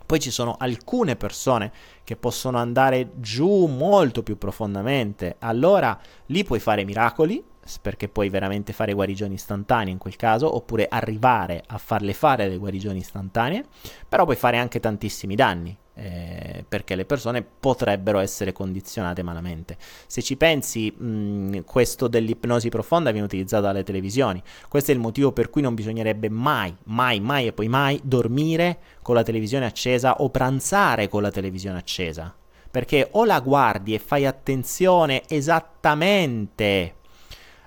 [0.05, 1.71] Poi ci sono alcune persone
[2.03, 5.37] che possono andare giù molto più profondamente.
[5.39, 7.43] Allora lì puoi fare miracoli,
[7.81, 12.57] perché puoi veramente fare guarigioni istantanee in quel caso, oppure arrivare a farle fare le
[12.57, 13.65] guarigioni istantanee,
[14.07, 19.77] però puoi fare anche tantissimi danni eh, perché le persone potrebbero essere condizionate malamente.
[20.07, 24.41] Se ci pensi, mh, questo dell'ipnosi profonda viene utilizzato dalle televisioni.
[24.67, 28.79] Questo è il motivo per cui non bisognerebbe mai, mai, mai e poi mai dormire
[29.01, 32.33] con la televisione accesa o pranzare con la televisione accesa.
[32.71, 36.95] Perché o la guardi e fai attenzione esattamente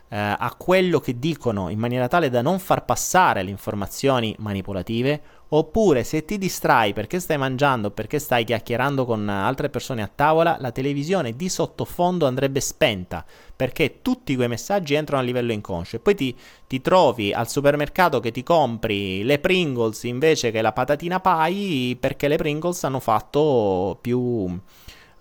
[0.09, 5.21] eh, a quello che dicono in maniera tale da non far passare le informazioni manipolative,
[5.49, 10.57] oppure se ti distrai perché stai mangiando perché stai chiacchierando con altre persone a tavola,
[10.59, 15.99] la televisione di sottofondo andrebbe spenta perché tutti quei messaggi entrano a livello inconscio e
[16.01, 21.21] poi ti, ti trovi al supermercato che ti compri le Pringles invece che la patatina
[21.21, 24.61] Pai perché le Pringles hanno fatto più, uh,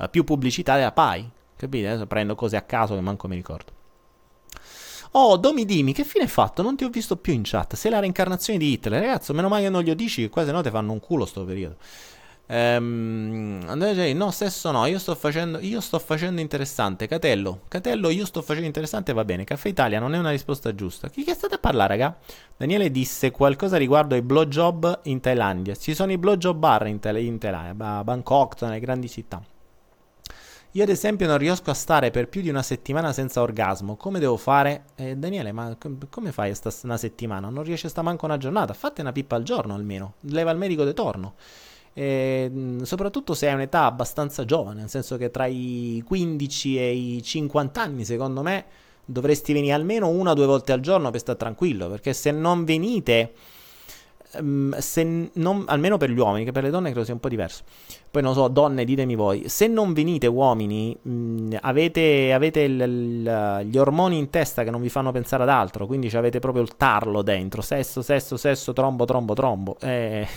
[0.10, 1.30] più pubblicità della Pai.
[1.56, 1.88] Capite?
[1.88, 3.75] Adesso prendo cose a caso che manco mi ricordo.
[5.12, 6.62] Oh, Domi Dimi, che fine hai fatto?
[6.62, 7.76] Non ti ho visto più in chat.
[7.76, 9.02] Sei la reincarnazione di Hitler.
[9.02, 11.26] Ragazzo, meno male che non glielo dici, che qua se no ti fanno un culo
[11.26, 11.76] sto periodo.
[12.48, 13.64] Ehm,
[14.16, 17.08] no, stesso no, io sto facendo, io sto facendo interessante.
[17.08, 19.44] Catello, Catello, io sto facendo interessante, va bene.
[19.44, 21.10] Caffè Italia non è una risposta giusta.
[21.10, 22.18] Chi che state a parlare, raga?
[22.58, 25.76] Daniele disse qualcosa riguardo ai blowjob in Thailandia.
[25.76, 29.42] Ci sono i blowjob bar in Thailandia, a Bangkok, nelle grandi città.
[30.76, 33.96] Io ad esempio non riesco a stare per più di una settimana senza orgasmo.
[33.96, 34.88] Come devo fare?
[34.96, 35.78] Eh, Daniele, ma
[36.10, 37.48] come fai a stare una settimana?
[37.48, 38.74] Non riesci a stare manco una giornata?
[38.74, 40.16] Fate una pippa al giorno almeno.
[40.32, 41.36] Leva il medico di torno.
[41.94, 47.24] E, soprattutto se hai un'età abbastanza giovane, nel senso che tra i 15 e i
[47.24, 48.66] 50 anni, secondo me,
[49.06, 51.88] dovresti venire almeno una o due volte al giorno per stare tranquillo.
[51.88, 53.32] Perché se non venite
[54.40, 54.76] um,
[55.34, 57.64] non, almeno per gli uomini, che per le donne credo sia un po' diverso.
[58.10, 62.80] Poi non so, donne, ditemi voi, se non venite uomini, mh, mm, avete, avete il,
[62.80, 66.64] il, gli ormoni in testa che non vi fanno pensare ad altro, quindi avete proprio
[66.64, 70.28] il tarlo dentro, sesso, sesso, sesso, trombo, trombo, trombo, e,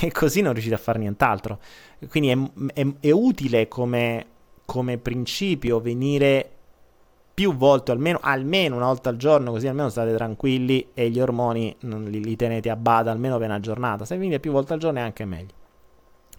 [0.00, 1.58] e così non riuscite a fare nient'altro.
[2.08, 4.26] Quindi è, è, è utile come,
[4.64, 6.55] come principio venire
[7.36, 11.76] più volte, almeno, almeno una volta al giorno, così almeno state tranquilli e gli ormoni
[11.80, 14.06] li, li tenete a bada almeno per una giornata.
[14.06, 15.52] Se venite più volte al giorno è anche meglio.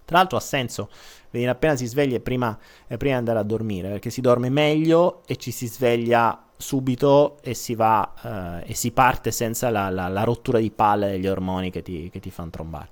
[0.05, 0.89] Tra l'altro ha senso
[1.29, 2.57] venire appena si sveglia prima,
[2.97, 7.75] prima andare a dormire, perché si dorme meglio e ci si sveglia subito e si
[7.75, 11.83] va eh, e si parte senza la, la, la, rottura di palle degli ormoni che
[11.83, 12.89] ti, che ti fanno trombare.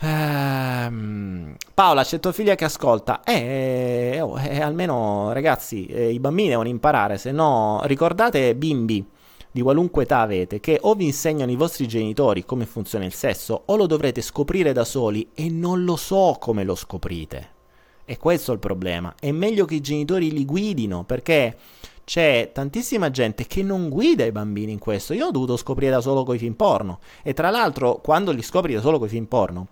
[0.00, 3.22] Ehm, Paola, c'è tua figlia che ascolta.
[3.24, 9.04] Eh, eh, oh, eh almeno ragazzi, eh, i bambini devono imparare, se no ricordate bimbi
[9.50, 13.62] di qualunque età avete che o vi insegnano i vostri genitori come funziona il sesso
[13.64, 17.56] o lo dovrete scoprire da soli e non lo so come lo scoprite.
[18.04, 19.14] E questo è il problema.
[19.18, 21.56] È meglio che i genitori li guidino perché
[22.04, 25.12] c'è tantissima gente che non guida i bambini in questo.
[25.12, 27.00] Io ho dovuto scoprire da solo coi film porno.
[27.22, 29.66] E tra l'altro, quando li scopri da solo coi film porno,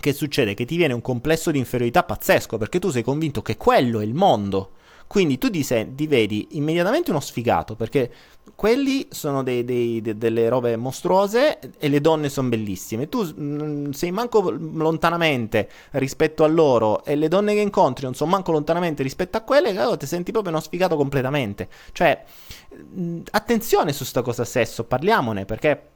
[0.00, 0.54] che succede?
[0.54, 4.04] Che ti viene un complesso di inferiorità pazzesco perché tu sei convinto che quello è
[4.04, 4.72] il mondo.
[5.10, 8.12] Quindi tu ti, sei, ti vedi immediatamente uno sfigato perché
[8.54, 13.08] quelli sono dei, dei, de, delle robe mostruose e le donne sono bellissime.
[13.08, 18.14] Tu mh, mm, sei manco lontanamente rispetto a loro e le donne che incontri non
[18.14, 21.68] sono manco lontanamente rispetto a quelle, allora ti senti proprio uno sfigato completamente.
[21.90, 22.24] Cioè,
[22.68, 25.88] mh, mm, attenzione su sta cosa sesso, parliamone perché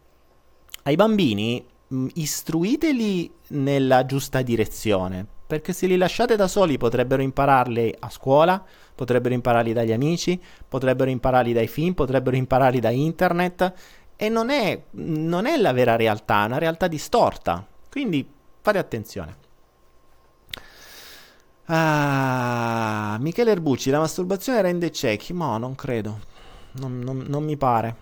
[0.83, 1.65] ai bambini
[2.15, 8.63] istruiteli nella giusta direzione perché se li lasciate da soli potrebbero impararli a scuola,
[8.95, 13.73] potrebbero impararli dagli amici, potrebbero impararli dai film, potrebbero impararli da internet
[14.17, 17.65] e non è, non è la vera realtà, è una realtà distorta.
[17.91, 18.27] Quindi
[18.61, 19.37] fate attenzione.
[21.67, 25.33] Ah, Michele Erbucci, la masturbazione rende ciechi?
[25.33, 26.21] No, non credo.
[26.73, 27.97] Non, non, non mi pare.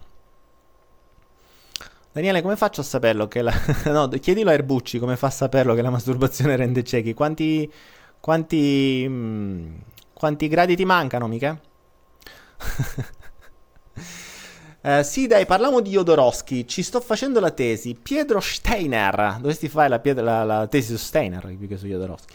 [2.13, 3.55] Daniele, come faccio a saperlo che la...
[3.87, 7.15] no, chiedilo a Erbucci come fa a saperlo che la masturbazione rende ciechi.
[7.15, 7.73] Quanti...
[8.21, 9.07] Quanti...
[9.09, 9.75] Mh, mm,
[10.13, 11.59] quanti gradi ti mancano, mica?
[14.83, 16.67] eh, sì, dai, parliamo di Jodorowsky.
[16.67, 17.95] Ci sto facendo la tesi.
[17.95, 19.37] Pietro Steiner.
[19.39, 22.35] Dovresti fare la, pied- la, la tesi su Steiner, più che su Jodorowsky.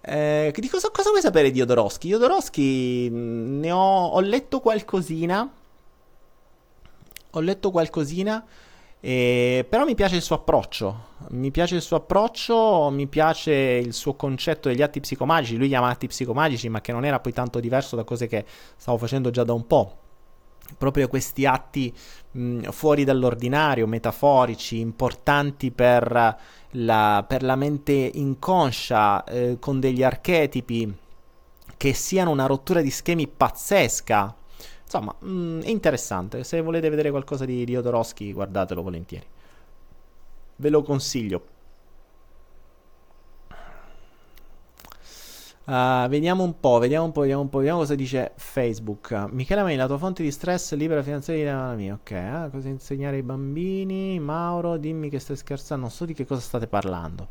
[0.00, 2.08] Eh, di cosa, cosa, vuoi sapere di Jodorowsky?
[2.08, 5.46] Jodorowsky mm, ne ho, ho letto qualcosina.
[7.32, 8.42] Ho letto qualcosina.
[9.00, 13.92] E, però mi piace il suo approccio, mi piace il suo approccio, mi piace il
[13.92, 17.60] suo concetto degli atti psicomagici, lui chiama atti psicomagici ma che non era poi tanto
[17.60, 18.44] diverso da cose che
[18.76, 19.96] stavo facendo già da un po'.
[20.76, 21.94] Proprio questi atti
[22.32, 26.36] mh, fuori dall'ordinario, metaforici, importanti per
[26.72, 30.94] la, per la mente inconscia, eh, con degli archetipi
[31.76, 34.34] che siano una rottura di schemi pazzesca,
[34.88, 36.44] Insomma, mh, mm, è interessante.
[36.44, 39.26] Se volete vedere qualcosa di, di Jodorowsky, guardatelo volentieri.
[40.56, 41.56] Ve lo consiglio.
[45.66, 49.12] Uh, vediamo un po', vediamo un po', vediamo un po', vediamo cosa dice Facebook.
[49.30, 51.92] Michele Mani, la tua fonte di stress libera finanziaria la mia.
[51.92, 52.48] Ok, eh?
[52.50, 54.18] cosa insegnare ai bambini?
[54.18, 57.28] Mauro, dimmi che stai scherzando, non so di che cosa state parlando.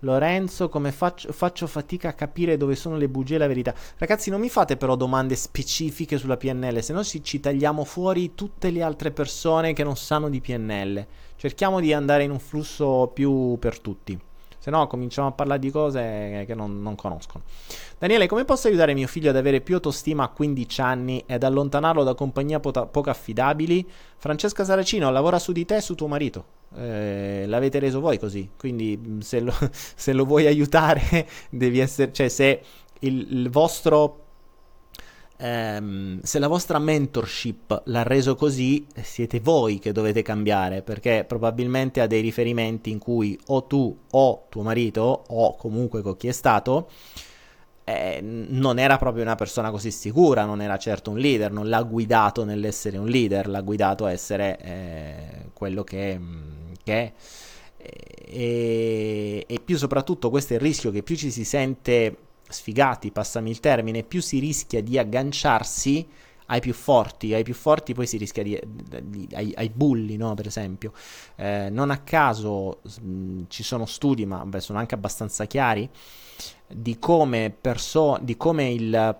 [0.00, 3.74] Lorenzo, come faccio, faccio, fatica a capire dove sono le bugie e la verità.
[3.96, 8.34] Ragazzi, non mi fate però domande specifiche sulla PNL, se no ci, ci tagliamo fuori
[8.34, 11.06] tutte le altre persone che non sanno di PNL.
[11.36, 14.27] Cerchiamo di andare in un flusso più per tutti.
[14.68, 17.44] Se no cominciamo a parlare di cose che non, non, conoscono.
[17.96, 22.04] Daniele, come posso aiutare mio figlio ad avere più autostima a 15 anni ed allontanarlo
[22.04, 23.88] da compagnie pota- poco affidabili?
[24.18, 26.44] Francesca Saracino, lavora su di te e su tuo marito
[26.76, 28.50] eh, l'avete reso voi così.
[28.58, 32.12] Quindi mm, se lo, se lo vuoi aiutare, devi essere.
[32.12, 32.60] Cioè, se
[32.98, 34.24] il, il vostro.
[35.40, 42.00] Ehm, se la vostra mentorship l'ha reso così, siete voi che dovete cambiare perché probabilmente
[42.00, 46.32] ha dei riferimenti in cui o tu o tuo marito o comunque con chi è
[46.32, 46.88] stato
[47.84, 51.82] eh, non era proprio una persona così sicura, non era certo un leader, non l'ha
[51.82, 57.12] guidato nell'essere un leader, l'ha guidato a essere eh, quello che, mm, che è.
[58.30, 62.14] E, e, più soprattutto questo è il rischio che più ci si sente
[62.48, 66.06] sfigati, passami il termine, più si rischia di agganciarsi
[66.50, 68.58] ai più forti, ai più forti poi si rischia di,
[69.02, 70.34] di ai, ai, bulli, no?
[70.34, 70.92] per esempio.
[71.36, 75.88] Eh, non a caso mh, ci sono studi, ma beh, sono anche abbastanza chiari,
[76.66, 79.16] di come, perso- di come il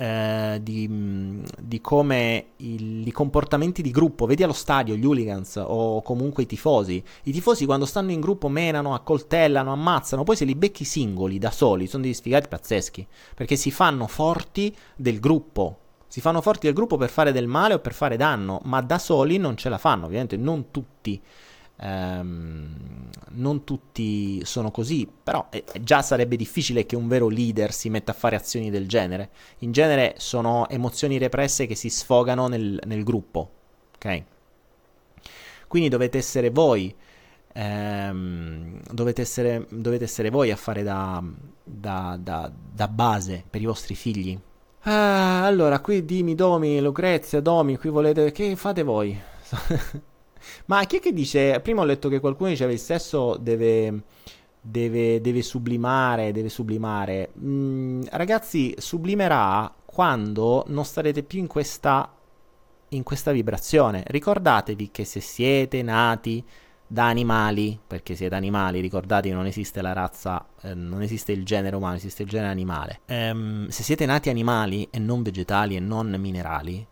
[0.00, 6.00] eh, di, di, come il, i comportamenti di gruppo, vedi allo stadio gli hooligans o
[6.00, 7.04] comunque i tifosi.
[7.24, 11.50] I tifosi quando stanno in gruppo menano, accoltellano, ammazzano, poi se li becchi singoli, da
[11.50, 15.78] soli, sono degli sfigati pazzeschi, perché si fanno forti del gruppo.
[16.08, 18.98] Si fanno forti del gruppo per fare del male o per fare danno, ma da
[18.98, 21.20] soli non ce la fanno, ovviamente non tutti
[21.80, 27.88] ehm, non tutti sono così, però eh, già sarebbe difficile che un vero leader si
[27.90, 29.30] metta a fare azioni del genere.
[29.58, 33.50] In genere sono emozioni represse che si sfogano nel, nel gruppo,
[33.96, 34.22] ok?
[35.66, 36.94] Quindi dovete essere voi
[37.52, 41.22] ehm, dovete, essere, dovete, essere, voi a fare da,
[41.62, 44.38] da, da, da base per i vostri figli.
[44.82, 48.32] Ah, allora, qui Dimi, Domi, Lucrezia, Domi, qui volete...
[48.32, 49.18] Che fate voi?
[50.66, 51.60] Ma chi è che dice...
[51.60, 54.02] Prima ho letto che qualcuno diceva il sesso deve...
[54.62, 57.30] Deve, deve sublimare, deve sublimare.
[57.38, 62.14] Mm, ragazzi, sublimerà quando non starete più in questa,
[62.88, 64.02] in questa vibrazione.
[64.06, 66.44] Ricordatevi che se siete nati
[66.86, 71.76] da animali, perché siete animali, ricordatevi non esiste la razza, eh, non esiste il genere
[71.76, 73.00] umano, esiste il genere animale.
[73.06, 76.84] Ehm, se siete nati animali e non vegetali e non minerali,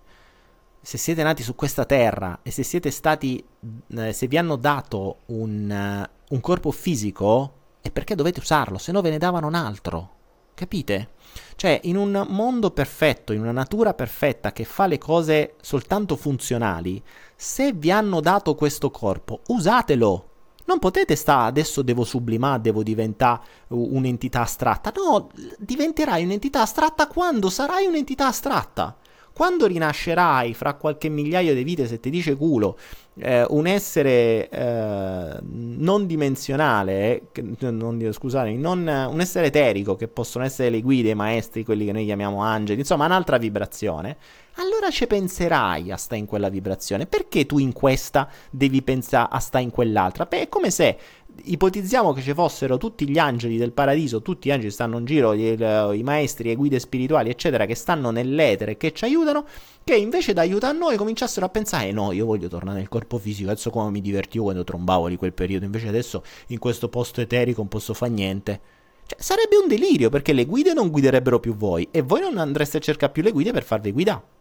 [0.89, 3.45] se siete nati su questa terra e se siete stati,
[3.89, 8.91] eh, se vi hanno dato un, uh, un corpo fisico, è perché dovete usarlo, se
[8.91, 10.13] no ve ne davano un altro.
[10.55, 11.11] Capite?
[11.57, 17.03] Cioè, in un mondo perfetto, in una natura perfetta che fa le cose soltanto funzionali,
[17.37, 20.31] se vi hanno dato questo corpo, usatelo.
[20.65, 24.91] Non potete stare adesso devo sublimare, devo diventare un'entità astratta.
[24.97, 25.29] No,
[25.59, 28.97] diventerai un'entità astratta quando sarai un'entità astratta.
[29.39, 32.77] Quando rinascerai fra qualche migliaio di vite, se ti dice culo,
[33.21, 40.45] eh, un essere eh, non dimensionale, eh, non, scusate, non, un essere eterico, che possono
[40.45, 44.17] essere le guide, i maestri, quelli che noi chiamiamo angeli, insomma un'altra vibrazione,
[44.55, 47.07] allora ci penserai a stare in quella vibrazione.
[47.07, 50.27] Perché tu in questa devi pensare a stare in quell'altra?
[50.27, 50.99] Beh, è come se
[51.45, 55.35] ipotizziamo che ci fossero tutti gli angeli del paradiso, tutti gli angeli stanno in giro,
[55.35, 59.47] gli, i maestri, le guide spirituali, eccetera, che stanno nell'etere e che ci aiutano,
[59.85, 63.19] che invece di aiutare noi cominciassero a pensare, eh no, io voglio tornare nel corpo
[63.19, 67.21] fisico, adesso come mi divertivo quando trombavo di quel periodo, invece adesso in questo posto
[67.21, 68.61] eterico non posso fare niente.
[69.07, 72.77] Cioè, sarebbe un delirio perché le guide non guiderebbero più voi e voi non andreste
[72.77, 74.37] a cercare più le guide per farvi guidare.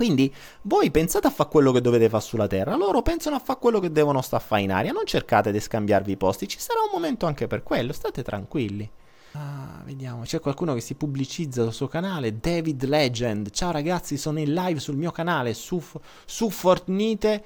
[0.00, 3.58] Quindi voi pensate a fare quello che dovete fare sulla Terra, loro pensano a fare
[3.58, 6.58] quello che devono sta a fare in aria, non cercate di scambiarvi i posti, ci
[6.58, 8.90] sarà un momento anche per quello, state tranquilli.
[9.32, 13.50] Ah, vediamo, c'è qualcuno che si pubblicizza sul suo canale, David Legend.
[13.50, 15.82] Ciao ragazzi, sono in live sul mio canale su,
[16.24, 17.44] su Fortnite.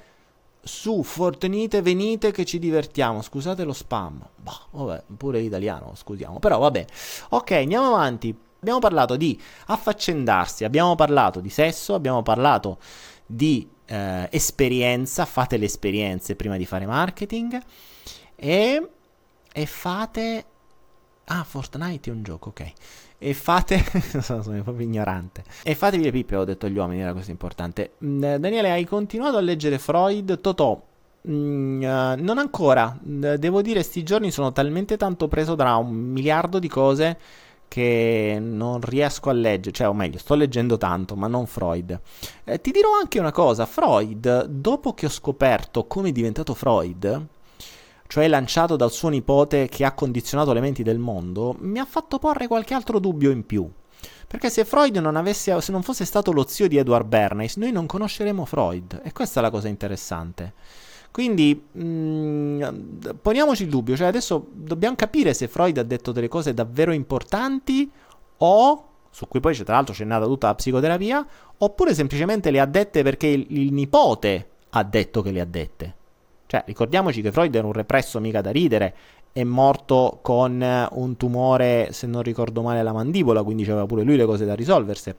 [0.63, 3.21] Su Fortnite, venite che ci divertiamo.
[3.21, 4.25] Scusate lo spam.
[4.37, 6.39] Bah, vabbè, pure l'italiano, scusiamo.
[6.39, 6.85] Però vabbè.
[7.31, 8.35] Ok, andiamo avanti.
[8.65, 12.79] Abbiamo parlato di affaccendarsi, abbiamo parlato di sesso, abbiamo parlato
[13.23, 17.61] di eh, esperienza, fate le esperienze prima di fare marketing
[18.35, 18.89] e,
[19.53, 20.45] e fate...
[21.25, 22.73] Ah, Fortnite è un gioco, ok.
[23.19, 23.83] E fate...
[24.21, 25.43] sono proprio ignorante.
[25.61, 27.91] E fatevi le pippe, ho detto agli uomini, era cosa importante.
[28.03, 30.41] Mm, Daniele, hai continuato a leggere Freud?
[30.41, 30.81] Totò,
[31.27, 36.59] Mm, uh, non ancora, devo dire, sti giorni sono talmente tanto preso da un miliardo
[36.59, 37.17] di cose
[37.67, 41.99] che non riesco a leggere, cioè o meglio, sto leggendo tanto, ma non Freud.
[42.43, 47.27] Eh, ti dirò anche una cosa, Freud, dopo che ho scoperto come è diventato Freud,
[48.07, 52.19] cioè lanciato dal suo nipote che ha condizionato le menti del mondo, mi ha fatto
[52.19, 53.69] porre qualche altro dubbio in più.
[54.27, 57.71] Perché se Freud non avesse, se non fosse stato lo zio di Edward Bernays, noi
[57.71, 59.01] non conosceremo Freud.
[59.03, 60.53] E questa è la cosa interessante.
[61.15, 62.63] Quindi mh, mm,
[63.21, 67.89] poniamoci il dubbio, cioè adesso dobbiamo capire se Freud ha detto delle cose davvero importanti
[68.39, 71.25] o, su cui poi tra l'altro c'è nata tutta la psicoterapia,
[71.59, 75.95] oppure semplicemente le ha dette perché il, il nipote ha detto che le ha dette.
[76.47, 78.95] Cioè, ricordiamoci che Freud era un represso mica da ridere,
[79.31, 84.17] è morto con un tumore, se non ricordo male, alla mandibola, quindi aveva pure lui
[84.17, 85.15] le cose da risolversi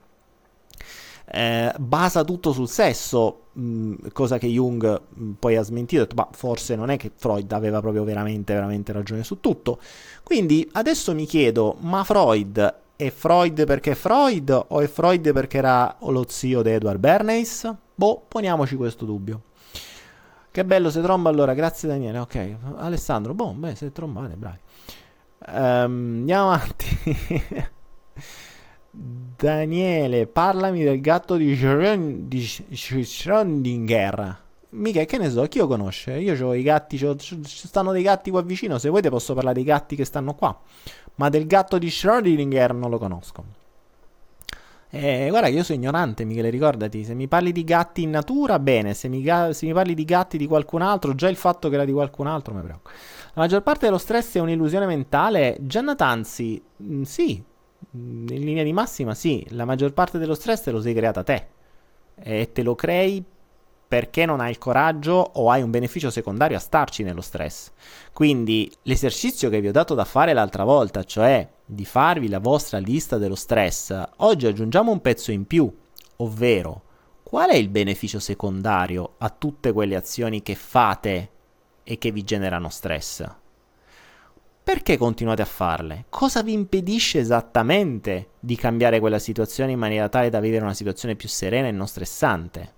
[1.28, 6.02] eh, basa tutto sul sesso, mh, mm, cosa che Jung mh, mm, poi ha smentito,
[6.02, 9.78] ha detto, ma forse non è che Freud aveva proprio veramente, veramente ragione su tutto.
[10.22, 15.58] Quindi adesso mi chiedo, ma Freud è Freud perché è Freud o è Freud perché
[15.58, 17.74] era lo zio di Edward Bernays?
[17.94, 19.42] Boh, poniamoci questo dubbio.
[20.50, 22.18] Che bello, se tromba allora, grazie Daniele.
[22.18, 24.58] Ok, Alessandro, boh, beh, se trombate, bravi.
[25.48, 26.86] Um, andiamo avanti.
[29.36, 34.36] Daniele, parlami del gatto di, Schrön- di Schrödinger.
[34.70, 36.18] Mica, che ne so, chi lo conosce?
[36.18, 39.64] Io ho i gatti, ci stanno dei gatti qua vicino, se volete posso parlare dei
[39.64, 40.58] gatti che stanno qua.
[41.16, 43.44] Ma del gatto di Schrödinger non lo conosco.
[44.88, 48.94] Eh, guarda io sono ignorante, Michele, ricordati, se mi parli di gatti in natura, bene,
[48.94, 51.74] se mi, ga- se mi parli di gatti di qualcun altro, già il fatto che
[51.74, 52.90] era di qualcun altro mi preoccupa.
[53.34, 55.58] La maggior parte dello stress è un'illusione mentale.
[55.60, 57.42] Gianna Tanzi, mm, sì,
[57.92, 61.46] in linea di massima sì, la maggior parte dello stress te lo sei creata te
[62.14, 63.24] e te lo crei
[63.88, 67.70] perché non hai il coraggio o hai un beneficio secondario a starci nello stress.
[68.12, 72.78] Quindi l'esercizio che vi ho dato da fare l'altra volta, cioè di farvi la vostra
[72.78, 75.72] lista dello stress, oggi aggiungiamo un pezzo in più,
[76.16, 76.82] ovvero
[77.22, 81.30] qual è il beneficio secondario a tutte quelle azioni che fate
[81.84, 83.24] e che vi generano stress.
[84.66, 86.06] Perché continuate a farle?
[86.08, 91.14] Cosa vi impedisce esattamente di cambiare quella situazione in maniera tale da vivere una situazione
[91.14, 92.72] più serena e non stressante?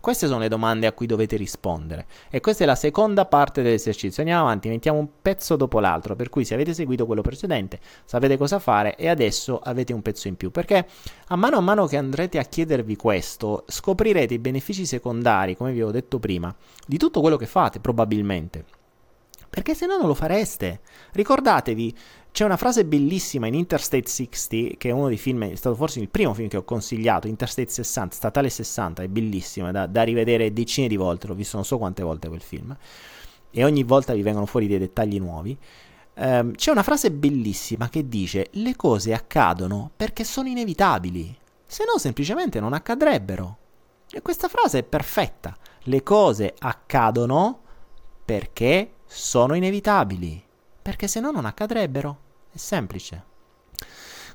[0.00, 2.06] Queste sono le domande a cui dovete rispondere.
[2.28, 4.20] E questa è la seconda parte dell'esercizio.
[4.20, 6.16] Andiamo avanti, mettiamo un pezzo dopo l'altro.
[6.16, 10.26] Per cui se avete seguito quello precedente, sapete cosa fare e adesso avete un pezzo
[10.26, 10.50] in più.
[10.50, 10.88] Perché
[11.28, 15.76] a mano a mano che andrete a chiedervi questo, scoprirete i benefici secondari, come vi
[15.76, 16.52] avevo detto prima,
[16.84, 18.64] di tutto quello che fate, probabilmente.
[19.50, 20.80] Perché se no non lo fareste.
[21.12, 21.96] Ricordatevi,
[22.30, 26.00] c'è una frase bellissima in Interstate 60, che è uno dei film, è stato forse
[26.00, 30.02] il primo film che ho consigliato, Interstate 60, Statale 60, è bellissimo, è da, da
[30.02, 32.76] rivedere decine di volte, l'ho visto non so quante volte quel film,
[33.50, 35.58] e ogni volta vi vengono fuori dei dettagli nuovi.
[36.14, 41.98] Um, c'è una frase bellissima che dice le cose accadono perché sono inevitabili, se no
[41.98, 43.58] semplicemente non accadrebbero.
[44.10, 45.56] E questa frase è perfetta.
[45.82, 47.60] Le cose accadono
[48.24, 50.40] perché sono inevitabili,
[50.82, 52.18] perché se no non accadrebbero.
[52.52, 53.24] È semplice.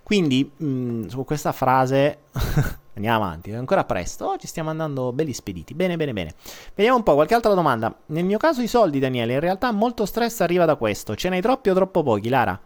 [0.01, 2.23] Quindi, mh, mm, su questa frase
[2.95, 5.73] andiamo avanti, è ancora presto, oh, ci stiamo andando belli spediti.
[5.73, 6.33] Bene, bene, bene.
[6.75, 7.95] Vediamo un po', qualche altra domanda.
[8.07, 11.15] Nel mio caso i soldi, Daniele, in realtà molto stress arriva da questo.
[11.15, 12.59] Ce n'hai troppi o troppo pochi, Lara?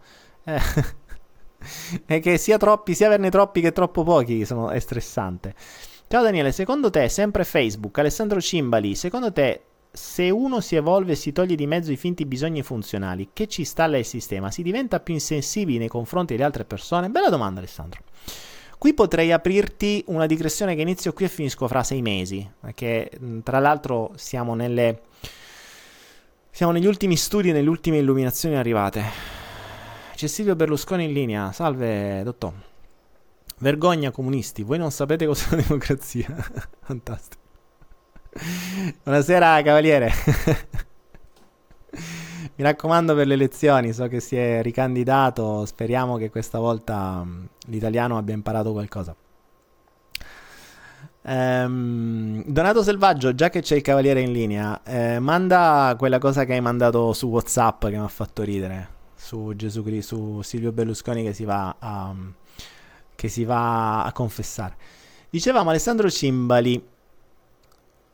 [0.44, 0.60] Eh,
[2.06, 5.54] è che sia troppi, sia averne troppi che troppo pochi sono, è stressante.
[6.08, 11.16] Ciao Daniele, secondo te, sempre Facebook, Alessandro Cimbali, secondo te se uno si evolve e
[11.16, 14.50] si toglie di mezzo i finti bisogni funzionali, che ci installa il sistema?
[14.50, 17.08] Si diventa più insensibili nei confronti delle altre persone?
[17.08, 18.02] Bella domanda, Alessandro.
[18.78, 23.10] Qui potrei aprirti una digressione che inizio qui e finisco fra sei mesi, perché
[23.42, 25.00] tra l'altro siamo nelle...
[26.50, 29.02] Siamo negli ultimi studi, nelle ultime illuminazioni arrivate.
[30.14, 31.52] C'è Silvio Berlusconi in linea.
[31.52, 32.52] Salve, dottor.
[33.58, 36.26] Vergogna comunisti, voi non sapete cos'è la democrazia.
[36.82, 37.37] Fantastico.
[39.02, 40.12] Buonasera, cavaliere.
[42.56, 47.44] Mi raccomando per le elezioni, so che si è ricandidato, speriamo che questa volta mm,
[47.68, 49.14] l'italiano abbia imparato qualcosa.
[51.22, 56.52] Ehm, Donato Selvaggio, già che c'è il cavaliere in linea, eh, manda quella cosa che
[56.54, 61.32] hai mandato su WhatsApp che mi ha fatto ridere su Gesù su Silvio Berlusconi che
[61.32, 62.14] si va a,
[63.14, 64.76] che si va a confessare.
[65.30, 66.82] Dicevamo Alessandro Cimbali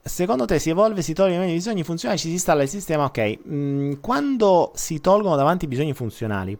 [0.06, 3.38] Secondo te si evolve, si tolgono i bisogni funzionali, ci si installa il sistema, ok.
[3.48, 6.56] Mm, quando si tolgono davanti i bisogni funzionali,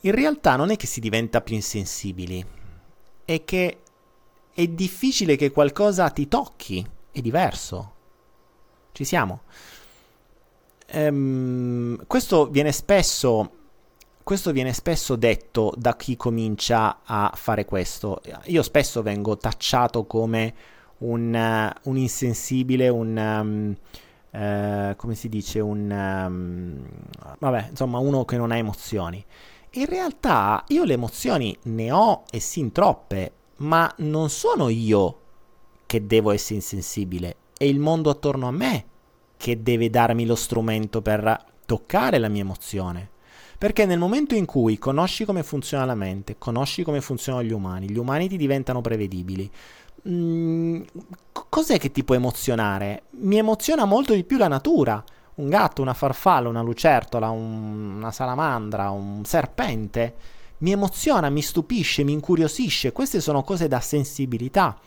[0.00, 2.44] in realtà non è che si diventa più insensibili,
[3.24, 3.78] è che
[4.52, 7.92] è difficile che qualcosa ti tocchi, è diverso.
[8.90, 9.42] Ci siamo.
[10.86, 13.52] Ehm, questo viene spesso
[14.24, 18.20] questo viene spesso detto da chi comincia a fare questo.
[18.44, 20.54] Io spesso vengo tacciato come
[21.00, 23.16] un, un insensibile, un...
[23.16, 23.76] Um,
[24.40, 25.90] uh, come si dice, un...
[25.90, 26.86] Um,
[27.38, 29.24] vabbè, insomma, uno che non ha emozioni.
[29.74, 35.18] In realtà io le emozioni ne ho e sin troppe, ma non sono io
[35.86, 38.84] che devo essere insensibile, è il mondo attorno a me
[39.36, 43.10] che deve darmi lo strumento per toccare la mia emozione.
[43.58, 47.90] Perché nel momento in cui conosci come funziona la mente, conosci come funzionano gli umani,
[47.90, 49.50] gli umani ti diventano prevedibili,
[50.08, 50.82] Mm,
[51.48, 53.04] cos'è che ti può emozionare?
[53.20, 55.02] Mi emoziona molto di più la natura.
[55.34, 60.14] Un gatto, una farfalla, una lucertola, un, una salamandra, un serpente.
[60.58, 62.92] Mi emoziona, mi stupisce, mi incuriosisce.
[62.92, 64.78] Queste sono cose da sensibilità.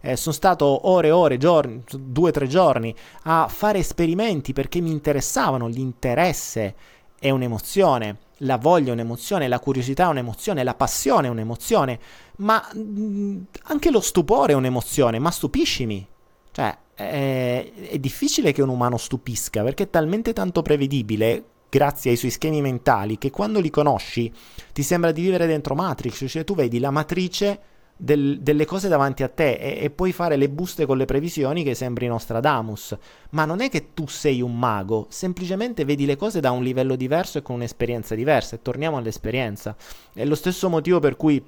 [0.00, 2.94] Eh, sono stato ore e ore, giorni, due o tre giorni
[3.24, 5.66] a fare esperimenti perché mi interessavano.
[5.66, 6.74] L'interesse
[7.18, 11.98] è un'emozione la voglia è un'emozione, la curiosità è un'emozione, la passione è un'emozione,
[12.38, 16.06] ma mm, anche lo stupore è un'emozione, ma stupiscimi.
[16.52, 22.16] Cioè, è, è difficile che un umano stupisca perché è talmente tanto prevedibile grazie ai
[22.16, 24.32] suoi schemi mentali che quando li conosci
[24.72, 27.60] ti sembra di vivere dentro Matrix, cioè tu vedi la matrice
[27.96, 31.64] del, delle cose davanti a te e, e, puoi fare le buste con le previsioni
[31.64, 32.96] che sembri Nostradamus.
[33.30, 36.96] Ma non è che tu sei un mago, semplicemente vedi le cose da un livello
[36.96, 38.56] diverso e con un'esperienza diversa.
[38.56, 39.74] E torniamo all'esperienza.
[40.12, 41.42] È lo stesso motivo per cui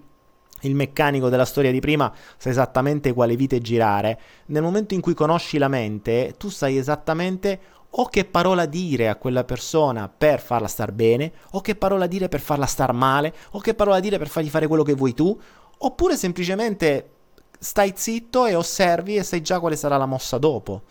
[0.63, 4.19] il meccanico della storia di prima sa esattamente quale vite girare.
[4.47, 9.17] Nel momento in cui conosci la mente, tu sai esattamente o che parola dire a
[9.17, 13.61] quella persona per farla star bene, o che parola dire per farla star male, o
[13.61, 15.39] che parola dire per fargli fare quello che vuoi tu,
[15.79, 17.11] Oppure semplicemente
[17.59, 20.83] stai zitto e osservi e sai già quale sarà la mossa dopo.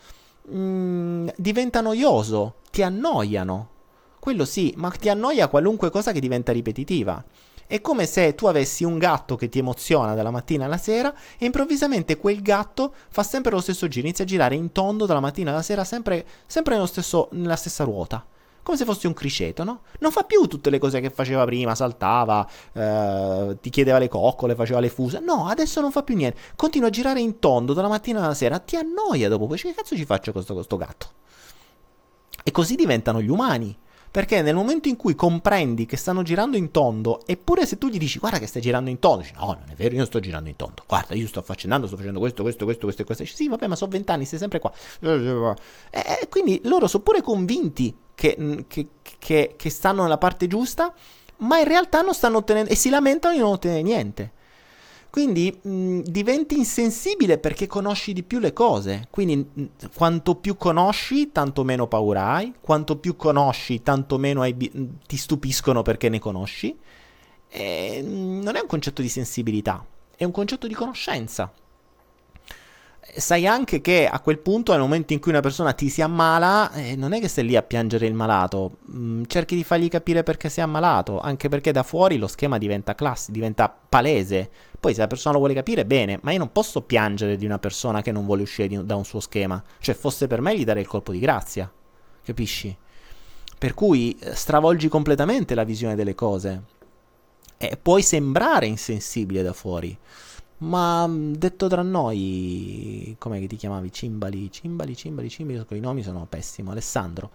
[0.50, 3.70] Mm, diventa noioso, ti annoiano.
[4.18, 7.22] Quello sì, ma ti annoia qualunque cosa che diventa ripetitiva.
[7.66, 11.44] È come se tu avessi un gatto che ti emoziona dalla mattina alla sera e
[11.44, 15.50] improvvisamente quel gatto fa sempre lo stesso giro, inizia a girare in tondo dalla mattina
[15.50, 18.24] alla sera, sempre, sempre stesso, nella stessa ruota
[18.68, 19.80] come se fosse un criceto, no?
[20.00, 24.54] Non fa più tutte le cose che faceva prima, saltava, eh, ti chiedeva le coccole,
[24.54, 25.20] faceva le fuse.
[25.20, 26.38] No, adesso non fa più niente.
[26.54, 29.46] Continua a girare in tondo dalla mattina alla sera, ti annoia dopo.
[29.46, 31.06] Poi che cazzo ci faccio con questo gatto?
[32.44, 33.74] E così diventano gli umani.
[34.10, 37.96] Perché nel momento in cui comprendi che stanno girando in tondo, eppure se tu gli
[37.96, 40.20] dici guarda che stai girando in tondo, dici no, non è vero, io non sto
[40.20, 40.82] girando in tondo.
[40.86, 43.24] Guarda, io sto accendando, sto facendo questo, questo, questo, questo e questo.
[43.24, 44.70] Sì, vabbè, ma sono vent'anni, stai sempre qua.
[45.00, 50.92] E quindi loro sono pure convinti che, che, che, che stanno nella parte giusta,
[51.38, 54.32] ma in realtà non stanno ottenendo e si lamentano di non ottenere niente.
[55.08, 59.06] Quindi mh, diventi insensibile perché conosci di più le cose.
[59.08, 59.64] Quindi mh,
[59.94, 62.52] quanto più conosci, tanto meno paura hai.
[62.60, 64.72] Quanto più conosci, tanto meno bi-
[65.06, 66.76] ti stupiscono perché ne conosci.
[67.48, 71.52] E, mh, non è un concetto di sensibilità, è un concetto di conoscenza
[73.20, 76.72] sai anche che a quel punto, nel momento in cui una persona ti si ammala,
[76.72, 80.22] eh, non è che stai lì a piangere il malato, mm, cerchi di fargli capire
[80.22, 84.50] perché si è ammalato, anche perché da fuori lo schema diventa classico, diventa palese.
[84.78, 87.58] Poi se la persona lo vuole capire, bene, ma io non posso piangere di una
[87.58, 89.62] persona che non vuole uscire di, da un suo schema.
[89.80, 91.70] Cioè, fosse per me gli darei il colpo di grazia,
[92.24, 92.76] capisci?
[93.58, 96.62] Per cui eh, stravolgi completamente la visione delle cose.
[97.56, 99.98] E puoi sembrare insensibile da fuori.
[100.58, 103.92] Ma mm, detto tra noi, come ti chiamavi?
[103.92, 106.72] Cimbali, Cimbali, Cimbali, Cimbali, i nomi sono pessimo.
[106.72, 107.30] Alessandro.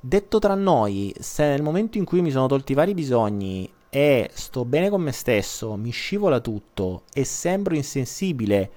[0.00, 4.30] Detto tra noi, se nel momento in cui mi sono tolti i vari bisogni e
[4.32, 8.70] sto bene con me stesso, mi scivola tutto e sembro insensibile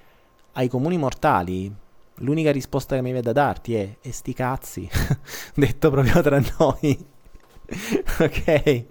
[0.53, 1.71] ai comuni mortali,
[2.15, 4.89] l'unica risposta che mi viene da darti è e sti cazzi.
[5.53, 7.05] Detto proprio tra noi.
[8.19, 8.85] ok?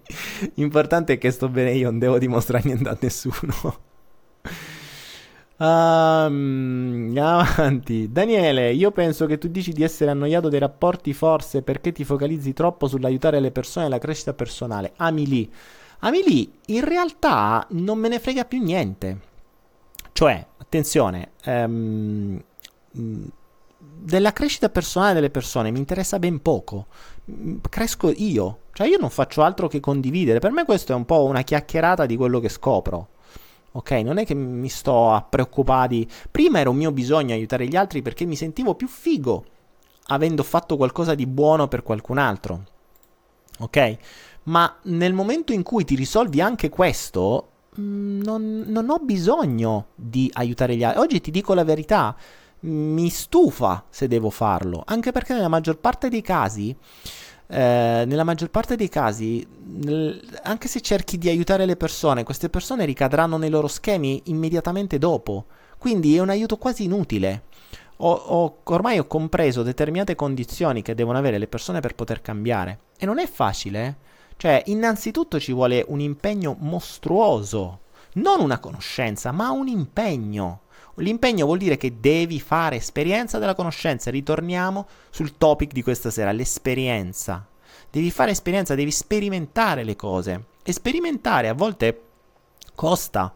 [0.55, 3.91] L'importante è che sto bene io, non devo dimostrare niente a nessuno.
[5.63, 8.11] Um, avanti.
[8.11, 12.53] Daniele, io penso che tu dici di essere annoiato dei rapporti forse perché ti focalizzi
[12.53, 14.93] troppo sull'aiutare le persone e la crescita personale.
[14.97, 15.53] Ami lì.
[16.01, 19.31] Ami lì, in realtà non me ne frega più niente.
[20.11, 22.43] Cioè, attenzione, um,
[23.79, 26.87] della crescita personale delle persone mi interessa ben poco.
[27.71, 28.59] Cresco io.
[28.73, 30.41] Cioè, io non faccio altro che condividere.
[30.41, 33.11] Per me questo è un po' una chiacchierata di quello che scopro.
[33.73, 36.07] Ok, non è che mi sto a preoccupare.
[36.31, 39.45] Prima era un mio bisogno aiutare gli altri perché mi sentivo più figo
[40.07, 42.64] avendo fatto qualcosa di buono per qualcun altro.
[43.61, 43.97] Ok?
[44.45, 47.49] Ma nel momento in cui ti risolvi anche questo,
[47.81, 51.01] mm, non, non ho bisogno di aiutare gli altri.
[51.01, 52.16] Oggi ti dico la verità,
[52.61, 56.77] mi stufa se devo farlo, anche perché nella maggior parte dei casi
[57.47, 62.49] eh, nella maggior parte dei casi, nel, anche se cerchi di aiutare le persone, queste
[62.49, 65.47] persone ricadranno nei loro schemi immediatamente dopo.
[65.78, 67.43] Quindi è un aiuto quasi inutile.
[67.99, 72.78] Ho, ho, ormai ho compreso determinate condizioni che devono avere le persone per poter cambiare.
[72.97, 73.86] E non è facile.
[73.86, 73.95] Eh?
[74.36, 77.80] Cioè, innanzitutto ci vuole un impegno mostruoso.
[78.14, 80.62] Non una conoscenza, ma un impegno.
[80.97, 84.11] L'impegno vuol dire che devi fare esperienza della conoscenza.
[84.11, 87.47] Ritorniamo sul topic di questa sera, l'esperienza.
[87.90, 90.45] Devi fare esperienza, devi sperimentare le cose.
[90.62, 92.03] E sperimentare a volte
[92.74, 93.32] costa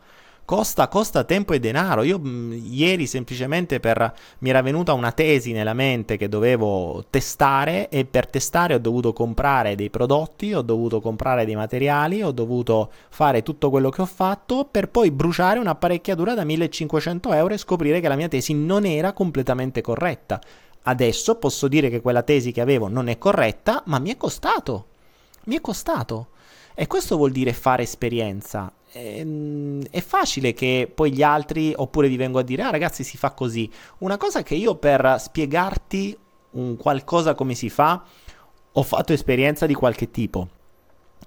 [0.46, 2.02] costa, costa tempo e denaro.
[2.02, 7.04] Io mh, mm, ieri semplicemente per, mi era venuta una tesi nella mente che dovevo
[7.10, 12.30] testare e per testare ho dovuto comprare dei prodotti, ho dovuto comprare dei materiali, ho
[12.30, 17.58] dovuto fare tutto quello che ho fatto per poi bruciare un'apparecchiatura da 1500 euro e
[17.58, 20.40] scoprire che la mia tesi non era completamente corretta.
[20.88, 24.86] Adesso posso dire che quella tesi che avevo non è corretta, ma mi è costato.
[25.46, 26.28] Mi è costato.
[26.78, 32.16] E questo vuol dire fare esperienza ehm, è facile che poi gli altri oppure vi
[32.16, 33.70] vengo a dire ah ragazzi si fa così.
[33.98, 36.16] Una cosa che io per spiegarti
[36.52, 38.02] un qualcosa come si fa
[38.72, 40.48] ho fatto esperienza di qualche tipo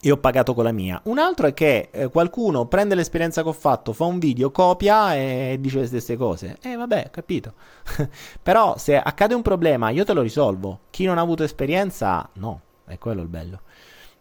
[0.02, 1.00] e ho pagato con la mia.
[1.06, 5.16] Un altro è che eh, qualcuno prende l'esperienza che ho fatto, fa un video, copia
[5.16, 6.58] e dice le stesse cose.
[6.62, 7.54] Eh vabbè, capito.
[8.42, 10.82] Però se accade un problema io te lo risolvo.
[10.90, 13.62] Chi non ha avuto esperienza, no, è quello il bello.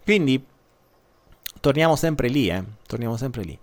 [0.03, 0.43] Quindi
[1.61, 2.63] torniamo sempre lì, eh.
[2.87, 3.59] Torniamo sempre lì.